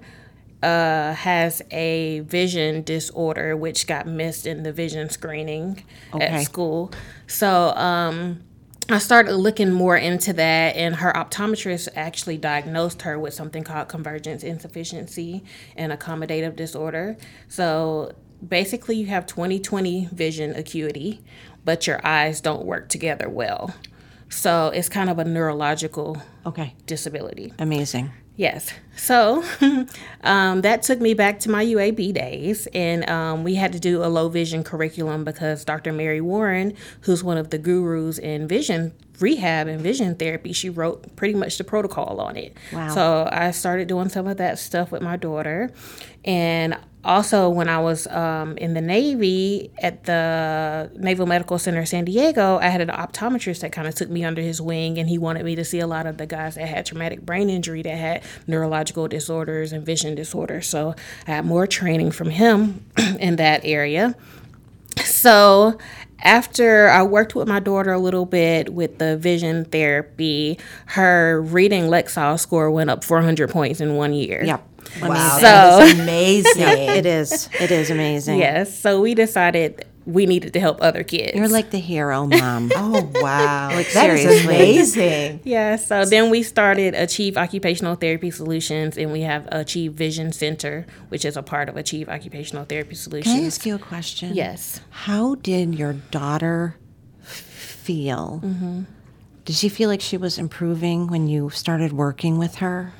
uh, 0.67 1.15
has 1.15 1.63
a 1.71 2.21
vision 2.21 2.83
disorder, 2.83 3.57
which 3.57 3.87
got 3.87 4.07
missed 4.07 4.47
in 4.47 4.63
the 4.65 4.73
vision 4.73 5.09
screening 5.09 5.83
Okay. 6.13 6.25
at 6.27 6.43
school. 6.43 6.91
So, 7.27 7.71
um, 7.77 8.43
I 8.89 8.99
started 8.99 9.35
looking 9.35 9.73
more 9.73 9.97
into 9.97 10.33
that, 10.35 10.77
and 10.77 10.95
her 10.97 11.13
optometrist 11.13 11.89
actually 11.97 12.37
diagnosed 12.39 13.03
her 13.03 13.19
with 13.19 13.35
something 13.35 13.65
called 13.65 13.89
convergence 13.89 14.45
insufficiency 14.45 15.43
and 15.77 15.93
accommodative 15.93 16.55
disorder. 16.55 17.17
So 17.49 18.13
basically, 18.47 18.97
you 18.97 19.07
have 19.07 19.27
20 19.27 19.59
20 19.59 20.07
vision 20.13 20.55
acuity, 20.55 21.21
but 21.65 21.87
your 21.89 22.01
eyes 22.07 22.41
don't 22.41 22.65
work 22.65 22.89
together 22.89 23.29
well. 23.29 23.75
So 24.29 24.69
it's 24.69 24.89
kind 24.89 25.11
of 25.11 25.19
a 25.19 25.25
neurological 25.25 26.23
Okay. 26.45 26.75
disability. 26.87 27.53
Amazing. 27.59 28.13
Yes. 28.37 28.71
So 28.97 29.45
um, 30.23 30.61
that 30.63 30.83
took 30.83 31.01
me 31.01 31.15
back 31.15 31.41
to 31.41 31.51
my 31.51 31.65
UAB 31.65 32.13
days, 32.13 32.67
and 32.75 33.09
um, 33.09 33.45
we 33.45 33.55
had 33.55 33.73
to 33.73 33.81
do 33.81 34.05
a 34.05 34.07
low 34.07 34.29
vision 34.29 34.63
curriculum 34.63 35.25
because 35.25 35.65
Dr. 35.65 35.93
Mary 35.93 36.21
Warren, 36.21 36.75
who's 37.03 37.25
one 37.25 37.39
of 37.39 37.51
the 37.51 37.59
gurus 37.59 38.19
in 38.19 38.47
vision 38.47 38.93
rehab 39.19 39.69
and 39.69 39.81
vision 39.81 40.15
therapy, 40.15 40.53
she 40.53 40.69
wrote 40.69 41.17
pretty 41.17 41.35
much 41.35 41.57
the 41.57 41.65
protocol 41.65 42.21
on 42.21 42.37
it. 42.37 42.57
Wow. 42.73 42.95
So 42.95 43.29
I 43.33 43.51
started 43.53 43.89
doing 43.89 44.11
some 44.11 44.27
of 44.27 44.37
that 44.37 44.59
stuff 44.59 44.91
with 44.91 45.03
my 45.03 45.17
daughter, 45.17 45.71
and 46.25 46.77
also 47.07 47.49
when 47.49 47.69
I 47.69 47.79
was 47.79 48.07
um, 48.09 48.57
in 48.59 48.75
the 48.75 48.81
Navy 48.81 49.71
at 49.81 50.05
the 50.05 50.91
Naval 50.97 51.27
Medical 51.27 51.59
Center 51.59 51.87
San 51.87 52.05
Diego, 52.05 52.59
I 52.59 52.69
had 52.69 52.81
an 52.81 52.89
optometrist 52.89 53.61
that 53.61 53.73
kind 53.73 53.87
of 53.87 53.95
took 53.95 54.11
me 54.11 54.25
under 54.25 54.43
his 54.43 54.61
wing, 54.61 54.99
and 54.99 55.09
he 55.09 55.17
wanted 55.17 55.45
me 55.45 55.55
to 55.55 55.65
see 55.65 55.79
a 55.79 55.87
lot 55.87 56.07
of 56.07 56.19
the 56.19 56.27
guys 56.27 56.57
that 56.57 56.67
had 56.67 56.85
traumatic 56.85 57.25
brain 57.25 57.49
injury, 57.49 57.83
that 57.83 57.97
had 57.97 58.23
neurological 58.47 59.09
disorders 59.09 59.73
and 59.73 59.87
vision 59.87 60.15
disorders. 60.15 60.69
So 60.69 60.95
I 61.27 61.31
had 61.31 61.47
more 61.47 61.67
training 61.67 62.11
from 62.11 62.31
him 62.31 62.85
in 63.21 63.37
that 63.37 63.61
area. 63.65 64.17
So 65.05 65.79
after 66.23 66.89
I 66.89 67.03
worked 67.03 67.35
with 67.35 67.47
my 67.47 67.61
daughter 67.61 67.93
a 67.93 67.99
little 67.99 68.27
bit 68.27 68.73
with 68.73 68.99
the 68.99 69.17
vision 69.17 69.65
therapy, 69.65 70.59
her 70.87 71.41
reading 71.43 71.85
Lexile 71.85 72.39
score 72.41 72.71
went 72.71 72.91
up 72.91 73.05
400 73.05 73.51
points 73.51 73.81
in 73.81 73.97
one 73.97 74.13
year. 74.13 74.43
Yep. 74.45 74.76
Wow, 75.01 75.37
So- 75.37 75.41
that 75.43 75.83
is 75.95 76.01
amazing. 76.01 76.63
It 76.63 77.07
is. 77.07 77.49
It 77.61 77.71
is 77.71 77.91
amazing. 77.91 78.39
Yes. 78.39 78.79
So 78.79 79.01
we 79.01 79.15
decided 79.15 79.85
we 80.07 80.25
needed 80.25 80.53
to 80.53 80.61
help 80.61 80.79
other 80.81 81.03
kids. 81.03 81.37
You're 81.37 81.49
like 81.49 81.71
the 81.71 81.79
hero 81.81 82.27
mom. 82.29 82.71
Oh 82.77 83.11
wow, 83.17 83.71
Like, 83.75 83.91
that 83.93 84.09
is 84.11 84.21
seriously. 84.23 84.55
amazing. 84.55 85.41
Yeah, 85.45 85.75
so 85.77 86.05
then 86.05 86.31
we 86.31 86.45
started 86.45 86.95
Achieve 86.95 87.37
Occupational 87.37 87.97
Therapy 87.97 88.31
Solutions, 88.31 88.97
and 88.97 89.11
we 89.11 89.23
have 89.23 89.49
Achieve 89.51 89.95
Vision 89.95 90.33
Center, 90.33 90.87
which 91.09 91.25
is 91.25 91.37
a 91.37 91.43
part 91.43 91.69
of 91.69 91.77
Achieve 91.77 92.09
Occupational 92.09 92.65
Therapy 92.65 92.95
Solutions. 92.95 93.25
Can 93.25 93.33
I 93.33 93.49
Solutions. 93.51 93.59
ask 93.59 93.67
you 93.67 93.75
a 93.75 93.79
question? 93.81 94.35
Yes. 94.35 94.81
How 94.91 95.35
did 95.35 95.75
your 95.75 95.95
daughter 95.95 96.77
feel? 97.25 98.41
Mm-hmm. 98.45 98.83
Did 99.45 99.57
she 99.57 99.69
feel 99.69 99.89
like 99.89 100.01
she 100.01 100.17
was 100.17 100.39
improving 100.39 101.09
when 101.09 101.27
you 101.27 101.51
started 101.51 101.93
working 101.93 102.39
with 102.39 102.57
her? 102.57 102.93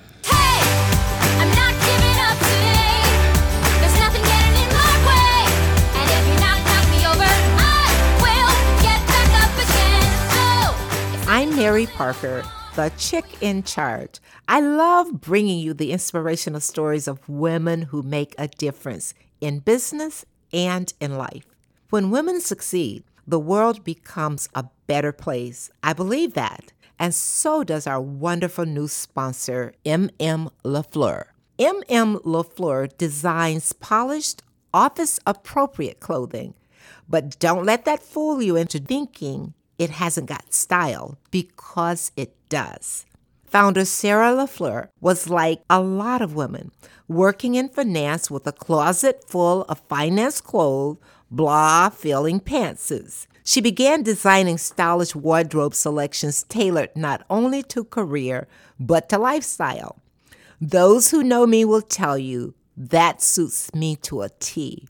Mary 11.67 11.87
Parker, 11.87 12.45
the 12.77 12.93
chick 12.97 13.25
in 13.41 13.61
charge. 13.65 14.21
I 14.47 14.61
love 14.61 15.21
bringing 15.21 15.59
you 15.59 15.75
the 15.75 15.91
inspirational 15.91 16.61
stories 16.61 17.09
of 17.09 17.29
women 17.29 17.83
who 17.83 18.05
make 18.05 18.37
a 18.39 18.47
difference 18.47 19.15
in 19.41 19.59
business 19.59 20.25
and 20.53 20.95
in 21.01 21.19
life. 21.19 21.45
When 21.91 22.13
women 22.13 22.41
succeed, 22.41 23.03
the 23.27 23.41
world 23.41 23.83
becomes 23.83 24.49
a 24.55 24.67
better 24.87 25.11
place. 25.11 25.69
I 25.83 25.93
believe 25.93 26.35
that. 26.35 26.73
And 27.01 27.13
so 27.13 27.65
does 27.65 27.89
our 27.89 28.01
wonderful 28.01 28.65
new 28.65 28.87
sponsor, 28.87 29.75
MM 29.85 30.51
LaFleur. 30.63 31.25
MM 31.59 32.23
LaFleur 32.23 32.97
designs 32.97 33.73
polished, 33.73 34.41
office 34.73 35.19
appropriate 35.27 35.99
clothing. 35.99 36.55
But 37.09 37.41
don't 37.41 37.65
let 37.65 37.85
that 37.87 38.05
fool 38.05 38.41
you 38.41 38.55
into 38.55 38.79
thinking 38.79 39.55
it 39.79 39.91
hasn't 39.91 40.29
got 40.29 40.53
style 40.53 41.19
because 41.31 42.13
it 42.17 42.35
does. 42.49 43.07
Founder 43.45 43.85
Sarah 43.85 44.33
LaFleur 44.33 44.89
was 45.01 45.31
like 45.31 45.63
a 45.71 45.81
lot 45.81 46.21
of 46.21 46.35
women, 46.35 46.73
working 47.09 47.55
in 47.55 47.69
finance 47.69 48.31
with 48.31 48.47
a 48.47 48.53
closet 48.53 49.25
full 49.29 49.63
of 49.63 49.81
finance 49.89 50.41
clothes, 50.41 50.99
blah 51.31 51.89
filling 51.89 52.41
pantsuits. 52.41 53.27
She 53.45 53.61
began 53.61 54.03
designing 54.03 54.59
stylish 54.59 55.15
wardrobe 55.15 55.75
selections 55.75 56.43
tailored 56.49 56.91
not 56.97 57.25
only 57.31 57.63
to 57.65 57.85
career, 57.85 58.49
but 58.81 59.09
to 59.11 59.19
lifestyle. 59.19 60.01
Those 60.61 61.11
who 61.11 61.23
know 61.23 61.47
me 61.47 61.65
will 61.65 61.83
tell 61.83 62.19
you 62.19 62.55
that 62.77 63.23
suits 63.23 63.73
me 63.73 63.97
to 63.97 64.23
a 64.23 64.31
T. 64.41 64.89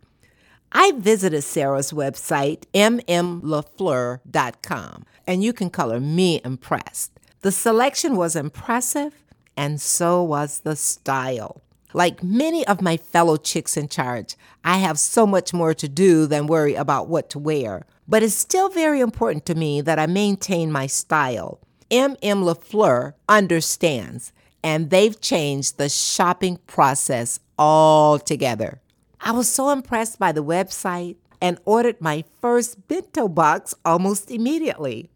I 0.79 0.93
visited 0.93 1.41
Sarah's 1.41 1.91
website, 1.91 2.65
mmlafleur.com, 2.75 5.07
and 5.27 5.43
you 5.43 5.55
can 5.55 5.71
color 5.71 6.01
me 6.01 6.43
impressed. 6.45 7.19
The 7.41 7.51
selection 7.51 8.15
was 8.15 8.37
impressive, 8.37 9.25
and 9.57 9.81
so 9.81 10.23
was 10.23 10.61
the 10.61 10.77
style. 10.77 11.63
Like 11.95 12.23
many 12.23 12.67
of 12.67 12.83
my 12.83 12.99
fellow 12.99 13.39
chicks 13.39 13.79
in 13.79 13.89
charge, 13.89 14.37
I 14.67 14.77
have 14.77 14.99
so 14.99 15.27
much 15.27 15.55
more 15.55 15.73
to 15.73 15.89
do 15.89 16.27
than 16.27 16.47
worry 16.47 16.75
about 16.75 17.09
what 17.09 17.31
to 17.31 17.39
wear. 17.39 17.87
But 18.07 18.23
it's 18.23 18.35
still 18.35 18.69
very 18.69 19.01
important 19.01 19.47
to 19.47 19.55
me 19.55 19.81
that 19.81 19.99
I 19.99 20.05
maintain 20.05 20.71
my 20.71 20.89
style. 20.89 21.59
MM 21.91 22.45
LaFleur 22.45 23.15
understands, 23.31 24.31
and 24.63 24.91
they've 24.91 25.19
changed 25.23 25.79
the 25.79 25.89
shopping 25.89 26.59
process 26.67 27.41
altogether. 27.59 28.83
I 29.21 29.33
was 29.33 29.49
so 29.49 29.71
impressed 29.71 30.19
by 30.19 30.33
the 30.33 30.45
website 30.45 31.17
and 31.41 31.59
ordered 31.65 32.01
my 32.01 32.25
first 32.41 32.87
bento 32.89 33.29
box 33.29 33.75
almost 33.85 34.31
immediately. 34.31 35.11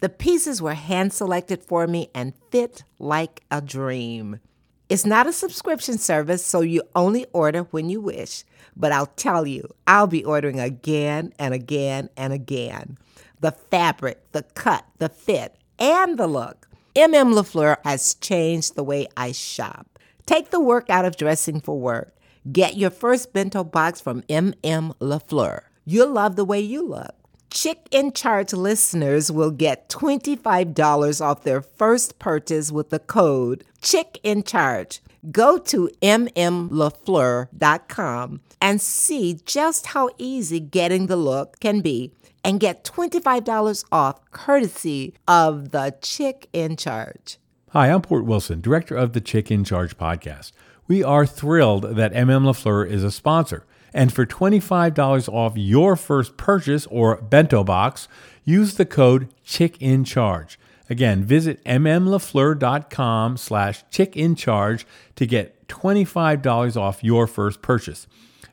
The 0.00 0.08
pieces 0.08 0.62
were 0.62 0.74
hand 0.74 1.12
selected 1.12 1.62
for 1.62 1.86
me 1.86 2.10
and 2.14 2.34
fit 2.50 2.84
like 2.98 3.42
a 3.50 3.60
dream. 3.60 4.40
It's 4.88 5.04
not 5.04 5.26
a 5.26 5.32
subscription 5.32 5.98
service, 5.98 6.44
so 6.44 6.60
you 6.60 6.82
only 6.94 7.26
order 7.32 7.62
when 7.64 7.90
you 7.90 8.00
wish. 8.00 8.44
But 8.76 8.92
I'll 8.92 9.06
tell 9.06 9.46
you, 9.46 9.68
I'll 9.86 10.06
be 10.06 10.24
ordering 10.24 10.60
again 10.60 11.34
and 11.38 11.52
again 11.52 12.08
and 12.16 12.32
again. 12.32 12.96
The 13.40 13.52
fabric, 13.52 14.32
the 14.32 14.44
cut, 14.54 14.84
the 14.98 15.08
fit, 15.08 15.56
and 15.78 16.18
the 16.18 16.26
look. 16.26 16.68
MM 16.94 17.34
LaFleur 17.34 17.76
has 17.84 18.14
changed 18.14 18.76
the 18.76 18.82
way 18.84 19.06
I 19.16 19.32
shop. 19.32 19.98
Take 20.26 20.50
the 20.50 20.60
work 20.60 20.88
out 20.88 21.04
of 21.04 21.16
dressing 21.16 21.60
for 21.60 21.78
work. 21.78 22.14
Get 22.50 22.76
your 22.76 22.90
first 22.90 23.34
bento 23.34 23.62
box 23.64 24.00
from 24.00 24.22
MM 24.22 24.96
LaFleur. 25.00 25.64
You'll 25.84 26.12
love 26.12 26.36
the 26.36 26.46
way 26.46 26.60
you 26.60 26.82
look. 26.86 27.14
Chick 27.50 27.86
in 27.90 28.12
Charge 28.12 28.54
listeners 28.54 29.30
will 29.30 29.50
get 29.50 29.90
$25 29.90 31.20
off 31.20 31.42
their 31.42 31.60
first 31.60 32.18
purchase 32.18 32.72
with 32.72 32.88
the 32.90 33.00
code 33.00 33.64
Chick 33.82 34.18
in 34.22 34.44
Charge. 34.44 35.02
Go 35.30 35.58
to 35.58 35.90
mmlafleur.com 36.00 38.40
and 38.62 38.80
see 38.80 39.38
just 39.44 39.88
how 39.88 40.08
easy 40.16 40.60
getting 40.60 41.08
the 41.08 41.16
look 41.16 41.60
can 41.60 41.80
be 41.80 42.14
and 42.42 42.58
get 42.60 42.82
$25 42.84 43.84
off 43.92 44.24
courtesy 44.30 45.12
of 45.26 45.72
the 45.72 45.94
Chick 46.00 46.48
in 46.54 46.76
Charge. 46.76 47.36
Hi, 47.72 47.90
I'm 47.90 48.00
Port 48.00 48.24
Wilson, 48.24 48.62
director 48.62 48.96
of 48.96 49.12
the 49.12 49.20
Chick 49.20 49.50
in 49.50 49.64
Charge 49.64 49.98
podcast. 49.98 50.52
We 50.88 51.04
are 51.04 51.26
thrilled 51.26 51.96
that 51.96 52.14
MM 52.14 52.44
LaFleur 52.44 52.88
is 52.88 53.04
a 53.04 53.12
sponsor. 53.12 53.64
And 53.92 54.12
for 54.12 54.24
$25 54.26 55.28
off 55.28 55.52
your 55.56 55.96
first 55.96 56.36
purchase 56.36 56.86
or 56.86 57.16
bento 57.16 57.62
box, 57.62 58.08
use 58.44 58.74
the 58.74 58.86
code 58.86 59.28
CHICKINCHARGE. 59.44 60.58
Again, 60.90 61.24
visit 61.24 61.62
mmlafleur.com 61.64 63.36
slash 63.36 63.84
chickincharge 63.90 64.84
to 65.16 65.26
get 65.26 65.68
$25 65.68 66.76
off 66.76 67.04
your 67.04 67.26
first 67.26 67.60
purchase. 67.60 68.06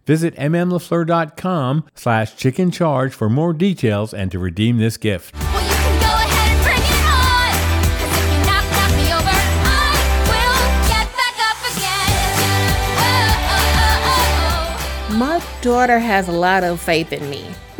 Visit 0.06 0.36
mmlafleur.com 0.36 1.86
slash 1.96 2.36
chickincharge 2.36 3.13
for 3.13 3.30
more 3.30 3.54
details 3.54 4.13
and 4.13 4.30
to 4.32 4.39
redeem 4.39 4.77
this 4.77 4.98
gift. 4.98 5.34
Daughter 15.75 16.00
has 16.00 16.29
a 16.29 16.32
lot 16.32 16.63
of 16.63 16.79
faith 16.79 17.12
in 17.12 17.29
me. 17.29 17.44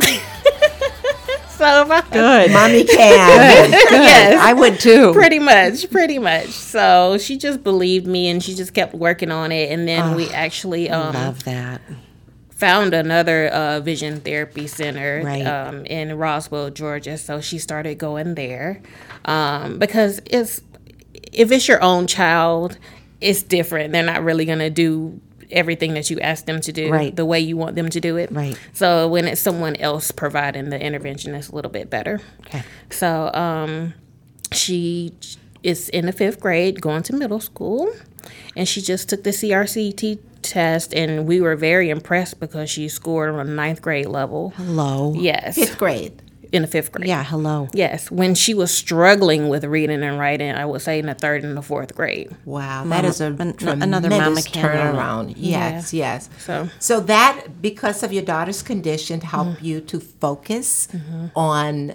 so 1.48 1.82
if 1.82 1.90
I, 1.90 2.02
Good. 2.12 2.52
Mommy 2.52 2.84
can. 2.84 3.70
yes, 3.72 4.38
I 4.38 4.52
would 4.52 4.78
too. 4.78 5.14
pretty 5.14 5.38
much, 5.38 5.90
pretty 5.90 6.18
much. 6.18 6.48
So 6.48 7.16
she 7.16 7.38
just 7.38 7.64
believed 7.64 8.06
me, 8.06 8.28
and 8.28 8.42
she 8.42 8.54
just 8.54 8.74
kept 8.74 8.94
working 8.94 9.30
on 9.30 9.50
it. 9.50 9.70
And 9.72 9.88
then 9.88 10.14
we 10.14 10.28
actually 10.28 10.90
um, 10.90 11.14
Love 11.14 11.44
that. 11.44 11.80
found 12.50 12.92
another 12.92 13.48
uh, 13.48 13.80
vision 13.80 14.20
therapy 14.20 14.66
center 14.66 15.22
Right. 15.24 15.46
um, 15.46 15.86
in 15.86 16.18
Roswell, 16.18 16.68
Georgia. 16.68 17.16
So 17.16 17.40
she 17.40 17.58
started 17.58 17.94
going 17.96 18.34
there 18.34 18.82
um, 19.24 19.78
because 19.78 20.20
it's 20.26 20.60
if 21.32 21.50
it's 21.50 21.66
your 21.66 21.82
own 21.82 22.06
child, 22.06 22.76
it's 23.22 23.42
different. 23.42 23.92
They're 23.94 24.02
not 24.04 24.22
really 24.22 24.44
gonna 24.44 24.68
do 24.70 25.18
everything 25.50 25.94
that 25.94 26.10
you 26.10 26.18
ask 26.20 26.46
them 26.46 26.60
to 26.60 26.72
do 26.72 26.90
Right. 26.90 27.14
the 27.14 27.24
way 27.24 27.40
you 27.40 27.56
want 27.56 27.76
them 27.76 27.88
to 27.90 28.00
do 28.00 28.16
it. 28.16 28.30
Right. 28.32 28.58
So 28.72 29.08
when 29.08 29.26
it's 29.26 29.40
someone 29.40 29.76
else 29.76 30.10
providing 30.10 30.70
the 30.70 30.80
intervention, 30.80 31.34
it's 31.34 31.48
a 31.48 31.54
little 31.54 31.70
bit 31.70 31.90
better. 31.90 32.20
Okay. 32.46 32.62
So 32.90 33.30
um, 33.34 33.94
she 34.52 35.12
is 35.62 35.88
in 35.90 36.06
the 36.06 36.12
fifth 36.12 36.40
grade, 36.40 36.80
going 36.80 37.02
to 37.04 37.14
middle 37.14 37.40
school, 37.40 37.92
and 38.56 38.68
she 38.68 38.80
just 38.80 39.08
took 39.08 39.24
the 39.24 39.30
CRCT 39.30 40.18
test, 40.42 40.94
and 40.94 41.26
we 41.26 41.40
were 41.40 41.56
very 41.56 41.90
impressed 41.90 42.38
because 42.38 42.70
she 42.70 42.88
scored 42.88 43.30
on 43.30 43.40
a 43.40 43.44
ninth 43.50 43.82
grade 43.82 44.06
level. 44.06 44.50
Hello. 44.56 45.12
Yes, 45.16 45.56
Fifth 45.56 45.78
grade. 45.78 46.22
In 46.56 46.62
the 46.62 46.68
fifth 46.68 46.90
grade. 46.92 47.06
Yeah, 47.08 47.22
hello. 47.22 47.68
Yes, 47.72 48.10
when 48.10 48.34
she 48.34 48.54
was 48.54 48.70
struggling 48.74 49.48
with 49.48 49.64
reading 49.64 50.02
and 50.02 50.18
writing, 50.18 50.50
I 50.52 50.64
would 50.64 50.82
say 50.82 50.98
in 50.98 51.06
the 51.06 51.14
third 51.14 51.44
and 51.44 51.56
the 51.56 51.62
fourth 51.62 51.94
grade. 51.94 52.34
Wow, 52.44 52.82
that 52.82 52.88
Mama- 52.88 53.08
is 53.08 53.20
a 53.20 53.26
an- 53.26 53.54
another 53.82 54.08
Mama 54.10 54.40
turnaround. 54.40 55.34
Yes, 55.36 55.92
yes. 55.94 56.28
So- 56.38 56.68
so 56.78 57.00
that 57.00 57.60
because 57.62 58.02
of 58.02 58.12
your 58.12 58.24
daughter's 58.24 58.62
condition, 58.62 59.20
help 59.20 59.46
Mm-hmm. 59.48 59.64
you 59.64 59.80
to 59.82 60.00
focus 60.00 60.88
on 61.36 61.94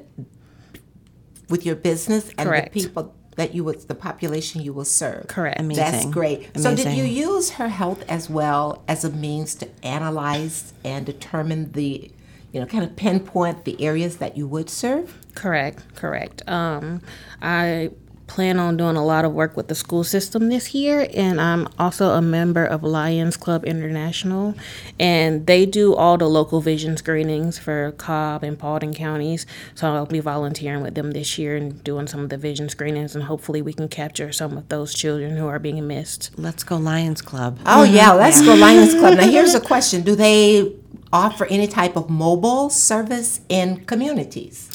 with 1.49 1.65
your 1.65 1.75
business 1.75 2.29
and 2.37 2.47
Correct. 2.47 2.73
the 2.73 2.81
people 2.81 3.13
that 3.35 3.53
you 3.55 3.63
would, 3.63 3.81
the 3.87 3.95
population 3.95 4.61
you 4.61 4.73
will 4.73 4.85
serve. 4.85 5.27
Correct. 5.27 5.59
Amazing. 5.59 5.83
That's 5.83 5.93
Amazing. 5.95 6.11
great. 6.11 6.57
So, 6.57 6.75
did 6.75 6.93
you 6.95 7.03
use 7.03 7.51
her 7.51 7.69
health 7.69 8.03
as 8.07 8.29
well 8.29 8.83
as 8.87 9.03
a 9.03 9.09
means 9.09 9.55
to 9.55 9.67
analyze 9.83 10.73
and 10.83 11.05
determine 11.05 11.71
the, 11.71 12.11
you 12.51 12.59
know, 12.59 12.65
kind 12.65 12.83
of 12.83 12.95
pinpoint 12.95 13.65
the 13.65 13.81
areas 13.83 14.17
that 14.17 14.37
you 14.37 14.47
would 14.47 14.69
serve? 14.69 15.17
Correct, 15.35 15.83
correct. 15.95 16.47
Um, 16.47 17.01
I 17.41 17.91
plan 18.31 18.59
on 18.59 18.77
doing 18.77 18.95
a 18.95 19.03
lot 19.03 19.25
of 19.25 19.33
work 19.33 19.57
with 19.57 19.67
the 19.67 19.75
school 19.75 20.05
system 20.05 20.47
this 20.47 20.73
year, 20.73 21.05
and 21.13 21.41
I'm 21.41 21.67
also 21.77 22.11
a 22.11 22.21
member 22.21 22.63
of 22.65 22.81
Lions 22.81 23.35
Club 23.35 23.65
International, 23.65 24.55
and 24.97 25.45
they 25.47 25.65
do 25.65 25.93
all 25.93 26.17
the 26.17 26.29
local 26.29 26.61
vision 26.61 26.95
screenings 26.95 27.59
for 27.59 27.91
Cobb 27.97 28.41
and 28.43 28.57
Paulding 28.57 28.93
counties. 28.93 29.45
So 29.75 29.93
I'll 29.93 30.05
be 30.05 30.21
volunteering 30.21 30.81
with 30.81 30.95
them 30.95 31.11
this 31.11 31.37
year 31.37 31.57
and 31.57 31.83
doing 31.83 32.07
some 32.07 32.21
of 32.21 32.29
the 32.29 32.37
vision 32.37 32.69
screenings, 32.69 33.15
and 33.15 33.25
hopefully 33.25 33.61
we 33.61 33.73
can 33.73 33.89
capture 33.89 34.31
some 34.31 34.57
of 34.57 34.69
those 34.69 34.93
children 34.93 35.35
who 35.35 35.47
are 35.47 35.59
being 35.59 35.85
missed. 35.85 36.31
Let's 36.37 36.63
go 36.63 36.77
Lions 36.77 37.21
Club. 37.21 37.59
Oh 37.65 37.83
yeah, 37.83 38.11
mm-hmm. 38.11 38.19
let's 38.19 38.41
go 38.41 38.55
Lions 38.55 38.93
Club. 38.93 39.17
Now 39.17 39.29
here's 39.29 39.55
a 39.55 39.61
question: 39.71 40.03
Do 40.03 40.15
they 40.15 40.73
offer 41.11 41.45
any 41.47 41.67
type 41.67 41.97
of 41.97 42.09
mobile 42.09 42.69
service 42.69 43.41
in 43.49 43.83
communities? 43.85 44.69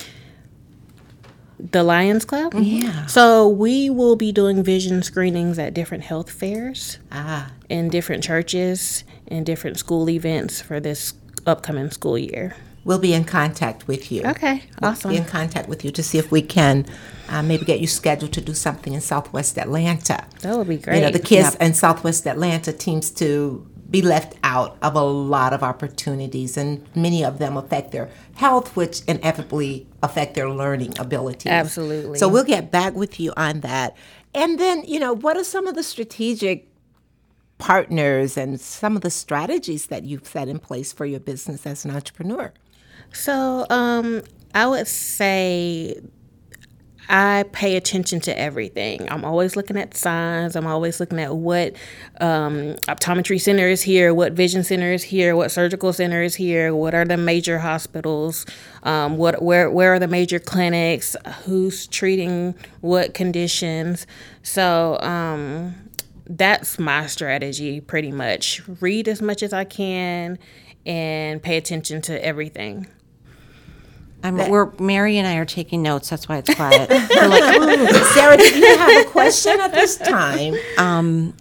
The 1.58 1.82
Lions 1.82 2.24
Club? 2.24 2.52
Yeah. 2.54 3.06
So 3.06 3.48
we 3.48 3.88
will 3.90 4.16
be 4.16 4.30
doing 4.32 4.62
vision 4.62 5.02
screenings 5.02 5.58
at 5.58 5.72
different 5.74 6.04
health 6.04 6.30
fairs. 6.30 6.98
Ah, 7.10 7.50
in 7.68 7.88
different 7.88 8.22
churches 8.22 9.04
and 9.28 9.44
different 9.46 9.78
school 9.78 10.08
events 10.10 10.60
for 10.60 10.80
this 10.80 11.14
upcoming 11.46 11.90
school 11.90 12.18
year. 12.18 12.54
we'll 12.84 12.98
be 13.00 13.12
in 13.14 13.24
contact 13.24 13.88
with 13.88 14.12
you. 14.12 14.22
Okay, 14.22 14.62
We'll 14.80 14.90
awesome. 14.92 15.10
Be 15.10 15.16
in 15.16 15.24
contact 15.24 15.68
with 15.68 15.84
you 15.84 15.90
to 15.90 16.02
see 16.04 16.18
if 16.18 16.30
we 16.30 16.40
can 16.42 16.86
uh, 17.28 17.42
maybe 17.42 17.64
get 17.64 17.80
you 17.80 17.86
scheduled 17.88 18.32
to 18.34 18.40
do 18.40 18.54
something 18.54 18.92
in 18.94 19.00
Southwest 19.00 19.58
Atlanta. 19.58 20.24
That 20.42 20.56
would 20.56 20.68
be 20.68 20.76
great. 20.76 20.96
You 20.96 21.02
know, 21.06 21.10
the 21.10 21.18
kids 21.18 21.56
in 21.56 21.74
Southwest 21.74 22.26
Atlanta 22.28 22.72
teams 22.72 23.10
to 23.12 23.66
be 23.96 24.02
left 24.02 24.34
out 24.42 24.76
of 24.82 24.94
a 24.94 25.02
lot 25.02 25.54
of 25.54 25.62
opportunities, 25.62 26.58
and 26.58 26.84
many 26.94 27.24
of 27.24 27.38
them 27.38 27.56
affect 27.56 27.92
their 27.92 28.10
health, 28.34 28.76
which 28.76 29.00
inevitably 29.08 29.86
affect 30.02 30.34
their 30.34 30.50
learning 30.50 30.92
abilities. 30.98 31.50
Absolutely. 31.50 32.18
So 32.18 32.28
we'll 32.28 32.44
get 32.44 32.70
back 32.70 32.94
with 32.94 33.18
you 33.18 33.32
on 33.38 33.60
that. 33.60 33.96
And 34.34 34.60
then, 34.60 34.84
you 34.84 35.00
know, 35.00 35.14
what 35.14 35.38
are 35.38 35.44
some 35.44 35.66
of 35.66 35.74
the 35.76 35.82
strategic 35.82 36.68
partners 37.56 38.36
and 38.36 38.60
some 38.60 38.96
of 38.96 39.02
the 39.02 39.08
strategies 39.08 39.86
that 39.86 40.04
you've 40.04 40.26
set 40.26 40.46
in 40.46 40.58
place 40.58 40.92
for 40.92 41.06
your 41.06 41.20
business 41.20 41.64
as 41.64 41.86
an 41.86 41.90
entrepreneur? 41.90 42.52
So, 43.14 43.66
um, 43.70 44.22
I 44.54 44.66
would 44.66 44.88
say 44.88 45.98
I 47.08 47.44
pay 47.52 47.76
attention 47.76 48.20
to 48.20 48.38
everything. 48.38 49.10
I'm 49.10 49.24
always 49.24 49.56
looking 49.56 49.76
at 49.76 49.96
signs. 49.96 50.56
I'm 50.56 50.66
always 50.66 50.98
looking 50.98 51.20
at 51.20 51.36
what 51.36 51.74
um, 52.20 52.74
optometry 52.88 53.40
center 53.40 53.68
is 53.68 53.82
here, 53.82 54.12
what 54.12 54.32
vision 54.32 54.64
center 54.64 54.92
is 54.92 55.04
here, 55.04 55.36
what 55.36 55.50
surgical 55.50 55.92
center 55.92 56.22
is 56.22 56.34
here, 56.34 56.74
what 56.74 56.94
are 56.94 57.04
the 57.04 57.16
major 57.16 57.58
hospitals, 57.58 58.44
um, 58.82 59.16
what 59.16 59.42
where 59.42 59.70
where 59.70 59.94
are 59.94 59.98
the 59.98 60.08
major 60.08 60.38
clinics, 60.38 61.16
who's 61.44 61.86
treating 61.86 62.54
what 62.80 63.14
conditions. 63.14 64.06
So 64.42 64.98
um, 65.00 65.74
that's 66.28 66.78
my 66.78 67.06
strategy 67.06 67.80
pretty 67.80 68.12
much. 68.12 68.62
Read 68.80 69.08
as 69.08 69.22
much 69.22 69.42
as 69.42 69.52
I 69.52 69.64
can 69.64 70.38
and 70.84 71.42
pay 71.42 71.56
attention 71.56 72.00
to 72.02 72.24
everything. 72.24 72.88
I'm, 74.26 74.50
we're 74.50 74.72
Mary 74.80 75.18
and 75.18 75.26
I 75.26 75.36
are 75.36 75.44
taking 75.44 75.82
notes. 75.82 76.10
That's 76.10 76.28
why 76.28 76.38
it's 76.38 76.52
quiet. 76.52 76.90
We're 76.90 77.28
like, 77.28 77.94
Sarah, 78.06 78.36
do 78.36 78.58
you 78.58 78.76
have 78.76 79.06
a 79.06 79.08
question 79.10 79.60
at 79.60 79.72
this 79.72 79.96
time? 79.96 80.54
um, 80.78 81.34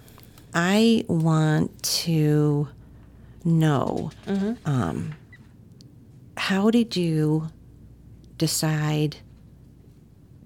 I 0.54 1.04
want 1.08 1.82
to 2.04 2.68
know 3.44 4.12
um, 4.66 5.16
how 6.38 6.70
did 6.70 6.96
you 6.96 7.50
decide 8.38 9.18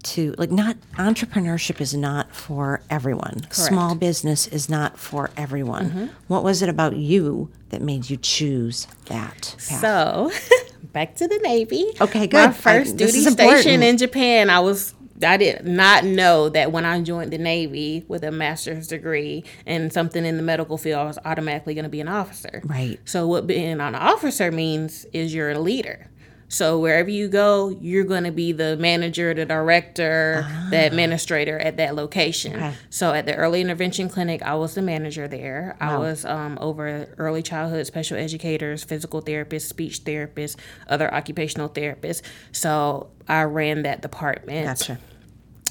to 0.02 0.34
like 0.38 0.50
not 0.50 0.76
entrepreneurship 0.94 1.78
is 1.80 1.94
not 1.94 2.34
for 2.34 2.80
everyone. 2.88 3.46
Small 3.50 3.94
business 3.94 4.46
is 4.46 4.68
not 4.68 4.98
for 4.98 5.30
everyone. 5.36 6.10
What 6.26 6.42
was 6.42 6.62
it 6.62 6.68
about 6.70 6.96
you 6.96 7.50
that 7.68 7.82
made 7.82 8.08
you 8.08 8.16
choose 8.16 8.86
that 9.06 9.54
path? 9.58 9.80
So, 9.80 10.30
back 10.82 11.14
to 11.16 11.28
the 11.28 11.38
Navy. 11.38 11.84
Okay, 12.00 12.26
good. 12.26 12.46
My 12.48 12.52
first 12.52 12.94
I- 12.94 12.96
duty 12.96 13.18
is 13.18 13.26
important. 13.26 13.60
station 13.60 13.82
in 13.82 13.96
Japan, 13.96 14.50
I 14.50 14.60
was. 14.60 14.94
I 15.22 15.36
did 15.36 15.66
not 15.66 16.04
know 16.04 16.48
that 16.48 16.72
when 16.72 16.86
I 16.86 16.98
joined 17.02 17.30
the 17.30 17.36
Navy 17.36 18.06
with 18.08 18.24
a 18.24 18.30
master's 18.30 18.88
degree 18.88 19.44
and 19.66 19.92
something 19.92 20.24
in 20.24 20.38
the 20.38 20.42
medical 20.42 20.78
field, 20.78 20.98
I 21.00 21.04
was 21.04 21.18
automatically 21.26 21.74
going 21.74 21.82
to 21.84 21.90
be 21.90 22.00
an 22.00 22.08
officer. 22.08 22.62
Right. 22.64 22.98
So, 23.04 23.26
what 23.26 23.46
being 23.46 23.80
an 23.82 23.94
officer 23.94 24.50
means 24.50 25.04
is 25.12 25.34
you're 25.34 25.50
a 25.50 25.58
leader. 25.58 26.08
So, 26.52 26.80
wherever 26.80 27.08
you 27.08 27.28
go, 27.28 27.68
you're 27.68 28.04
going 28.04 28.24
to 28.24 28.32
be 28.32 28.50
the 28.50 28.76
manager, 28.76 29.32
the 29.32 29.46
director, 29.46 30.44
the 30.70 30.84
administrator 30.84 31.56
at 31.60 31.76
that 31.76 31.94
location. 31.94 32.56
Okay. 32.56 32.74
So, 32.90 33.12
at 33.12 33.24
the 33.24 33.36
early 33.36 33.60
intervention 33.60 34.08
clinic, 34.08 34.42
I 34.42 34.56
was 34.56 34.74
the 34.74 34.82
manager 34.82 35.28
there. 35.28 35.76
I 35.80 35.96
was 35.96 36.24
um, 36.24 36.58
over 36.60 37.08
early 37.18 37.42
childhood 37.42 37.86
special 37.86 38.16
educators, 38.16 38.82
physical 38.82 39.22
therapists, 39.22 39.68
speech 39.68 40.02
therapists, 40.02 40.56
other 40.88 41.12
occupational 41.14 41.68
therapists. 41.68 42.22
So, 42.50 43.10
I 43.28 43.44
ran 43.44 43.82
that 43.82 44.02
department. 44.02 44.66
Gotcha. 44.66 44.98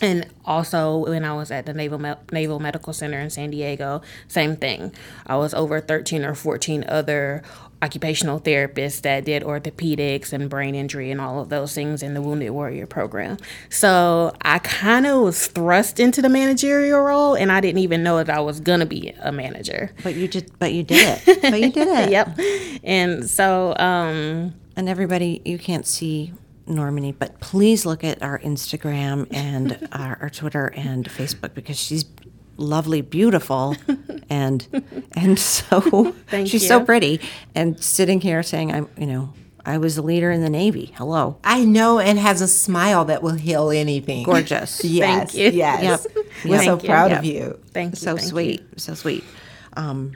And 0.01 0.27
also, 0.45 0.97
when 0.97 1.25
I 1.25 1.33
was 1.33 1.51
at 1.51 1.65
the 1.65 1.73
Naval 1.73 1.99
Me- 1.99 2.13
Naval 2.31 2.59
Medical 2.59 2.93
Center 2.93 3.19
in 3.19 3.29
San 3.29 3.49
Diego, 3.51 4.01
same 4.27 4.55
thing. 4.55 4.93
I 5.27 5.35
was 5.37 5.53
over 5.53 5.79
13 5.81 6.23
or 6.23 6.35
14 6.35 6.85
other 6.87 7.43
occupational 7.81 8.41
therapists 8.41 9.01
that 9.03 9.23
did 9.23 9.41
orthopedics 9.41 10.33
and 10.33 10.49
brain 10.49 10.75
injury 10.75 11.11
and 11.11 11.21
all 11.21 11.39
of 11.39 11.47
those 11.47 11.73
things 11.73 12.03
in 12.03 12.13
the 12.13 12.21
Wounded 12.21 12.49
Warrior 12.51 12.85
program. 12.85 13.37
So 13.69 14.35
I 14.41 14.59
kind 14.59 15.05
of 15.05 15.21
was 15.21 15.47
thrust 15.47 15.97
into 15.99 16.21
the 16.21 16.27
managerial 16.29 16.99
role, 17.01 17.35
and 17.35 17.51
I 17.51 17.61
didn't 17.61 17.79
even 17.79 18.03
know 18.03 18.17
that 18.21 18.29
I 18.29 18.41
was 18.41 18.59
gonna 18.59 18.85
be 18.85 19.13
a 19.21 19.31
manager. 19.31 19.91
But 20.03 20.15
you 20.15 20.27
did. 20.27 20.51
But 20.59 20.73
you 20.73 20.83
did 20.83 21.19
it. 21.25 21.41
but 21.41 21.59
you 21.61 21.71
did 21.71 21.87
it. 21.99 22.09
Yep. 22.11 22.39
And 22.83 23.29
so, 23.29 23.75
um, 23.77 24.53
And 24.75 24.87
everybody, 24.89 25.41
you 25.45 25.57
can't 25.57 25.85
see 25.87 26.33
Normanie, 26.69 27.15
but 27.17 27.39
please 27.39 27.85
look 27.85 28.03
at 28.03 28.21
our 28.21 28.39
Instagram 28.39 29.27
and 29.31 29.87
our, 29.91 30.17
our 30.21 30.29
Twitter 30.29 30.67
and 30.75 31.05
Facebook 31.09 31.53
because 31.53 31.77
she's 31.79 32.05
lovely, 32.57 33.01
beautiful, 33.01 33.75
and 34.29 34.67
and 35.15 35.37
so 35.39 36.15
she's 36.45 36.67
so 36.67 36.83
pretty. 36.83 37.19
And 37.55 37.81
sitting 37.83 38.21
here 38.21 38.43
saying, 38.43 38.71
"I'm," 38.73 38.87
you 38.97 39.07
know, 39.07 39.33
I 39.65 39.77
was 39.77 39.97
a 39.97 40.01
leader 40.01 40.31
in 40.31 40.41
the 40.41 40.49
Navy. 40.49 40.93
Hello, 40.95 41.37
I 41.43 41.65
know, 41.65 41.99
and 41.99 42.17
has 42.19 42.41
a 42.41 42.47
smile 42.47 43.05
that 43.05 43.23
will 43.23 43.33
heal 43.35 43.71
anything. 43.71 44.23
gorgeous. 44.23 44.83
Yes, 44.83 45.35
you. 45.35 45.49
yes. 45.51 46.05
Yep. 46.15 46.25
We're 46.45 46.63
so 46.63 46.79
you. 46.79 46.87
proud 46.87 47.11
Yep. 47.11 47.19
of 47.19 47.25
you. 47.25 47.59
thank 47.73 47.91
you. 47.93 47.97
so 47.97 48.11
thank 48.15 48.21
you. 48.21 48.27
sweet, 48.29 48.63
so 48.77 48.93
sweet. 48.93 49.23
Um, 49.75 50.13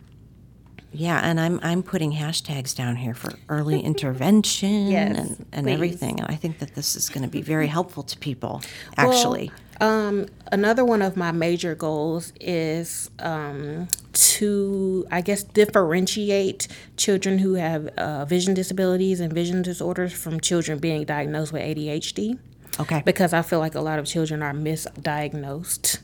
yeah, 0.93 1.19
and 1.23 1.39
I'm 1.39 1.59
I'm 1.63 1.83
putting 1.83 2.11
hashtags 2.13 2.75
down 2.75 2.95
here 2.95 3.13
for 3.13 3.33
early 3.49 3.79
intervention 3.81 4.87
Yes, 4.87 5.17
and, 5.17 5.45
and 5.51 5.65
please. 5.65 5.73
everything, 5.73 6.19
and 6.19 6.29
I 6.29 6.35
think 6.35 6.59
that 6.59 6.75
this 6.75 6.95
is 6.95 7.09
going 7.09 7.23
to 7.23 7.29
be 7.29 7.41
very 7.41 7.67
helpful 7.67 8.03
to 8.03 8.17
people. 8.17 8.61
Actually, 8.97 9.51
Um, 9.81 10.27
another 10.51 10.85
one 10.85 11.01
of 11.01 11.17
my 11.17 11.31
major 11.31 11.75
goals 11.75 12.31
is 12.39 13.09
um, 13.19 13.87
to, 14.13 15.05
I 15.11 15.21
guess, 15.21 15.43
differentiate 15.43 16.67
children 16.95 17.39
who 17.39 17.55
have 17.55 17.87
uh, 17.97 18.25
vision 18.25 18.53
disabilities 18.53 19.19
and 19.19 19.33
vision 19.33 19.61
disorders 19.63 20.13
from 20.13 20.39
children 20.39 20.77
being 20.79 21.03
diagnosed 21.05 21.51
with 21.51 21.63
ADHD. 21.63 22.37
Okay. 22.79 23.01
Because 23.05 23.33
I 23.33 23.41
feel 23.41 23.59
like 23.59 23.75
a 23.75 23.81
lot 23.81 23.99
of 23.99 24.05
children 24.05 24.41
are 24.41 24.53
misdiagnosed. 24.53 25.99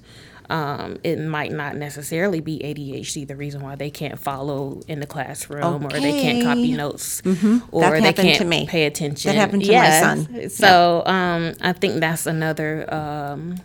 Um, 0.50 0.98
it 1.04 1.20
might 1.20 1.52
not 1.52 1.76
necessarily 1.76 2.40
be 2.42 2.60
ADHD 2.60 3.28
the 3.28 3.36
reason 3.36 3.62
why 3.62 3.76
they 3.76 3.90
can't 3.92 4.18
follow 4.20 4.82
in 4.88 5.00
the 5.00 5.06
classroom 5.06 5.86
or 5.86 5.90
they 5.90 6.22
can't 6.22 6.44
copy 6.44 6.64
Okay. 6.70 6.72
notes 6.76 7.22
That 7.22 7.62
or 7.72 8.02
they 8.02 8.14
can't 8.14 8.38
to 8.40 8.46
me. 8.46 8.66
pay 8.68 8.86
attention. 8.86 9.30
That 9.30 9.38
happened 9.40 9.64
to 9.66 9.72
my 9.72 9.90
son. 10.00 10.50
So 10.50 11.04
um, 11.06 11.54
I 11.62 11.74
think 11.74 12.00
that's 12.00 12.26
another, 12.26 12.92
um, 12.94 13.58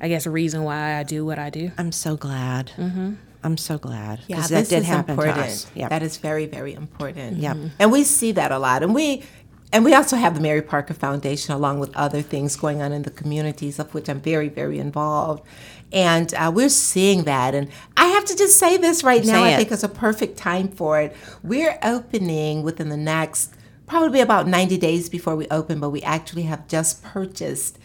I 0.00 0.08
guess, 0.08 0.26
reason 0.26 0.62
why 0.64 0.98
I 0.98 1.02
do 1.02 1.24
what 1.24 1.38
I 1.38 1.50
do. 1.50 1.70
I'm 1.78 1.92
so 1.92 2.16
glad. 2.16 2.72
Mm-hmm. 2.76 3.14
I'm 3.44 3.56
so 3.56 3.76
glad 3.76 4.20
Yeah, 4.28 4.36
because 4.36 4.50
this 4.50 4.68
that 4.68 4.74
did 4.76 4.82
is 4.82 4.86
happen 4.88 5.10
important. 5.14 5.36
to 5.38 5.42
us. 5.42 5.66
Yeah. 5.74 5.88
That 5.88 6.02
is 6.04 6.16
very, 6.16 6.46
very 6.46 6.74
important. 6.74 7.38
Yep. 7.38 7.56
And 7.80 7.90
we 7.90 8.04
see 8.04 8.30
that 8.32 8.52
a 8.52 8.58
lot. 8.58 8.84
And 8.84 8.94
we 8.94 9.24
and 9.72 9.84
we 9.84 9.94
also 9.94 10.16
have 10.16 10.34
the 10.34 10.40
Mary 10.40 10.60
Parker 10.60 10.94
Foundation 10.94 11.54
along 11.54 11.78
with 11.78 11.96
other 11.96 12.20
things 12.20 12.56
going 12.56 12.82
on 12.82 12.92
in 12.92 13.02
the 13.02 13.10
communities 13.10 13.78
of 13.78 13.94
which 13.94 14.08
I'm 14.08 14.20
very, 14.20 14.48
very 14.48 14.78
involved. 14.78 15.44
And 15.92 16.32
uh, 16.34 16.52
we're 16.54 16.68
seeing 16.68 17.24
that. 17.24 17.54
And 17.54 17.68
I 17.96 18.06
have 18.06 18.24
to 18.26 18.36
just 18.36 18.58
say 18.58 18.76
this 18.76 19.02
right 19.02 19.24
now. 19.24 19.44
Say 19.44 19.54
I 19.54 19.56
think 19.56 19.72
it's 19.72 19.82
a 19.82 19.88
perfect 19.88 20.36
time 20.36 20.68
for 20.68 21.00
it. 21.00 21.16
We're 21.42 21.78
opening 21.82 22.62
within 22.62 22.90
the 22.90 22.96
next 22.96 23.54
probably 23.86 24.20
about 24.20 24.46
90 24.46 24.78
days 24.78 25.08
before 25.08 25.36
we 25.36 25.46
open, 25.48 25.80
but 25.80 25.90
we 25.90 26.02
actually 26.02 26.44
have 26.44 26.66
just 26.68 27.02
purchased 27.02 27.78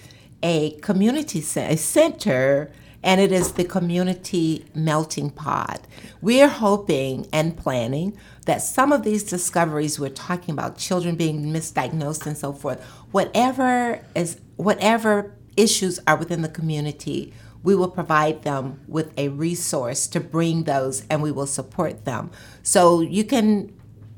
a 0.43 0.71
community 0.81 1.41
ce- 1.41 1.57
a 1.57 1.75
center 1.75 2.71
and 3.03 3.21
it 3.21 3.31
is 3.31 3.53
the 3.53 3.63
community 3.63 4.65
melting 4.73 5.29
pot. 5.29 5.81
We're 6.21 6.47
hoping 6.47 7.27
and 7.31 7.55
planning 7.55 8.17
that 8.45 8.61
some 8.61 8.91
of 8.91 9.03
these 9.03 9.23
discoveries 9.23 9.99
we're 9.99 10.09
talking 10.09 10.53
about, 10.53 10.77
children 10.77 11.15
being 11.15 11.53
misdiagnosed 11.53 12.25
and 12.25 12.37
so 12.37 12.53
forth, 12.53 12.83
whatever 13.11 14.01
is 14.15 14.39
whatever 14.55 15.35
issues 15.55 15.99
are 16.07 16.17
within 16.17 16.41
the 16.41 16.49
community, 16.49 17.33
we 17.63 17.75
will 17.75 17.89
provide 17.89 18.43
them 18.43 18.79
with 18.87 19.11
a 19.17 19.29
resource 19.29 20.07
to 20.07 20.19
bring 20.19 20.63
those 20.63 21.05
and 21.09 21.21
we 21.21 21.31
will 21.31 21.47
support 21.47 22.05
them. 22.05 22.31
So 22.63 23.01
you 23.01 23.23
can 23.23 23.73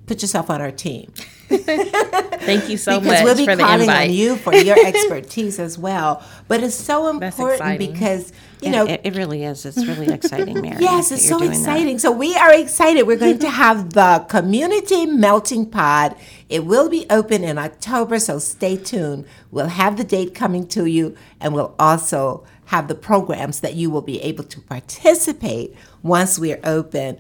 put 0.06 0.22
yourself 0.22 0.50
on 0.50 0.62
our 0.62 0.72
team 0.72 1.12
Thank 1.50 2.70
you 2.70 2.78
so 2.78 3.00
because 3.00 3.12
much 3.12 3.24
we'll 3.24 3.36
be 3.36 3.46
for 3.46 3.58
calling 3.58 3.90
on 3.90 4.12
you 4.12 4.36
for 4.36 4.54
your 4.54 4.78
expertise 4.86 5.58
as 5.58 5.80
well. 5.80 6.24
But 6.48 6.62
it's 6.62 6.76
so 6.76 7.08
important 7.08 7.80
because 7.80 8.32
you 8.62 8.70
It- 8.70 8.72
know 8.72 8.86
it, 8.86 9.02
it 9.04 9.16
really 9.16 9.44
is. 9.44 9.66
It's 9.66 9.78
really 9.86 10.08
exciting, 10.08 10.62
Mary. 10.62 10.78
Yes, 10.82 11.12
it's 11.12 11.28
so 11.28 11.38
doing 11.40 11.52
that. 11.52 11.58
exciting. 11.60 12.00
So 12.00 12.12
we 12.12 12.36
are 12.36 12.54
excited. 12.54 13.04
We're 13.08 13.18
going 13.18 13.40
to 13.40 13.50
have 13.50 13.94
the 13.94 14.26
community 14.30 15.06
melting 15.06 15.66
pot. 15.70 16.18
It 16.50 16.66
will 16.66 16.90
be 16.90 17.06
open 17.10 17.44
in 17.44 17.58
October, 17.58 18.20
so 18.20 18.40
stay 18.40 18.76
tuned. 18.78 19.26
We'll 19.52 19.68
have 19.68 19.98
the 19.98 20.04
date 20.04 20.34
coming 20.36 20.68
to 20.70 20.86
you, 20.86 21.16
and 21.40 21.54
we'll 21.54 21.76
also 21.80 22.44
have 22.66 22.88
the 22.88 22.96
programs 22.96 23.62
that 23.62 23.76
you 23.76 23.90
will 23.90 24.02
be 24.04 24.22
able 24.22 24.44
to 24.44 24.60
participate 24.62 25.76
once 26.04 26.38
we're 26.38 26.60
open. 26.64 27.18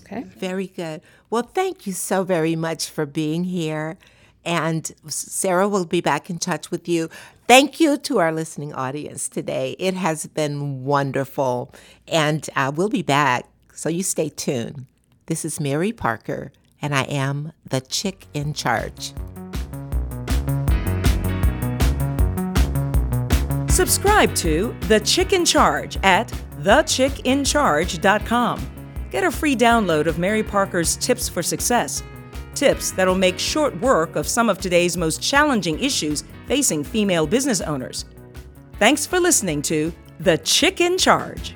Okay. 0.00 0.24
Very 0.24 0.66
good. 0.66 1.00
Well, 1.30 1.44
thank 1.44 1.86
you 1.86 1.94
so 1.94 2.24
very 2.24 2.56
much 2.56 2.90
for 2.90 3.06
being 3.06 3.44
here. 3.44 3.96
And 4.44 4.90
Sarah 5.06 5.68
will 5.68 5.86
be 5.86 6.00
back 6.00 6.30
in 6.30 6.38
touch 6.38 6.70
with 6.70 6.88
you. 6.88 7.08
Thank 7.46 7.80
you 7.80 7.96
to 7.98 8.18
our 8.18 8.32
listening 8.32 8.72
audience 8.72 9.28
today. 9.28 9.76
It 9.78 9.94
has 9.94 10.26
been 10.26 10.84
wonderful. 10.84 11.72
And 12.08 12.48
uh, 12.56 12.72
we'll 12.74 12.88
be 12.88 13.02
back. 13.02 13.46
So 13.74 13.88
you 13.88 14.02
stay 14.02 14.28
tuned. 14.28 14.86
This 15.26 15.44
is 15.44 15.58
Mary 15.58 15.92
Parker, 15.92 16.52
and 16.82 16.94
I 16.94 17.04
am 17.04 17.52
the 17.68 17.80
chick 17.80 18.26
in 18.34 18.52
charge. 18.52 19.14
Subscribe 23.74 24.34
to 24.36 24.74
The 24.82 25.00
Chick 25.00 25.32
in 25.32 25.44
Charge 25.44 25.98
at 26.04 26.28
thechickincharge.com. 26.60 28.70
Get 29.10 29.24
a 29.24 29.30
free 29.30 29.56
download 29.56 30.06
of 30.06 30.18
Mary 30.18 30.42
Parker's 30.44 30.96
Tips 30.96 31.28
for 31.28 31.42
Success. 31.42 32.02
Tips 32.54 32.92
that'll 32.92 33.14
make 33.14 33.38
short 33.38 33.78
work 33.80 34.16
of 34.16 34.28
some 34.28 34.48
of 34.48 34.58
today's 34.58 34.96
most 34.96 35.20
challenging 35.20 35.78
issues 35.78 36.24
facing 36.46 36.84
female 36.84 37.26
business 37.26 37.60
owners. 37.60 38.04
Thanks 38.78 39.06
for 39.06 39.20
listening 39.20 39.62
to 39.62 39.92
The 40.20 40.38
Chick 40.38 40.80
in 40.80 40.96
Charge. 40.98 41.54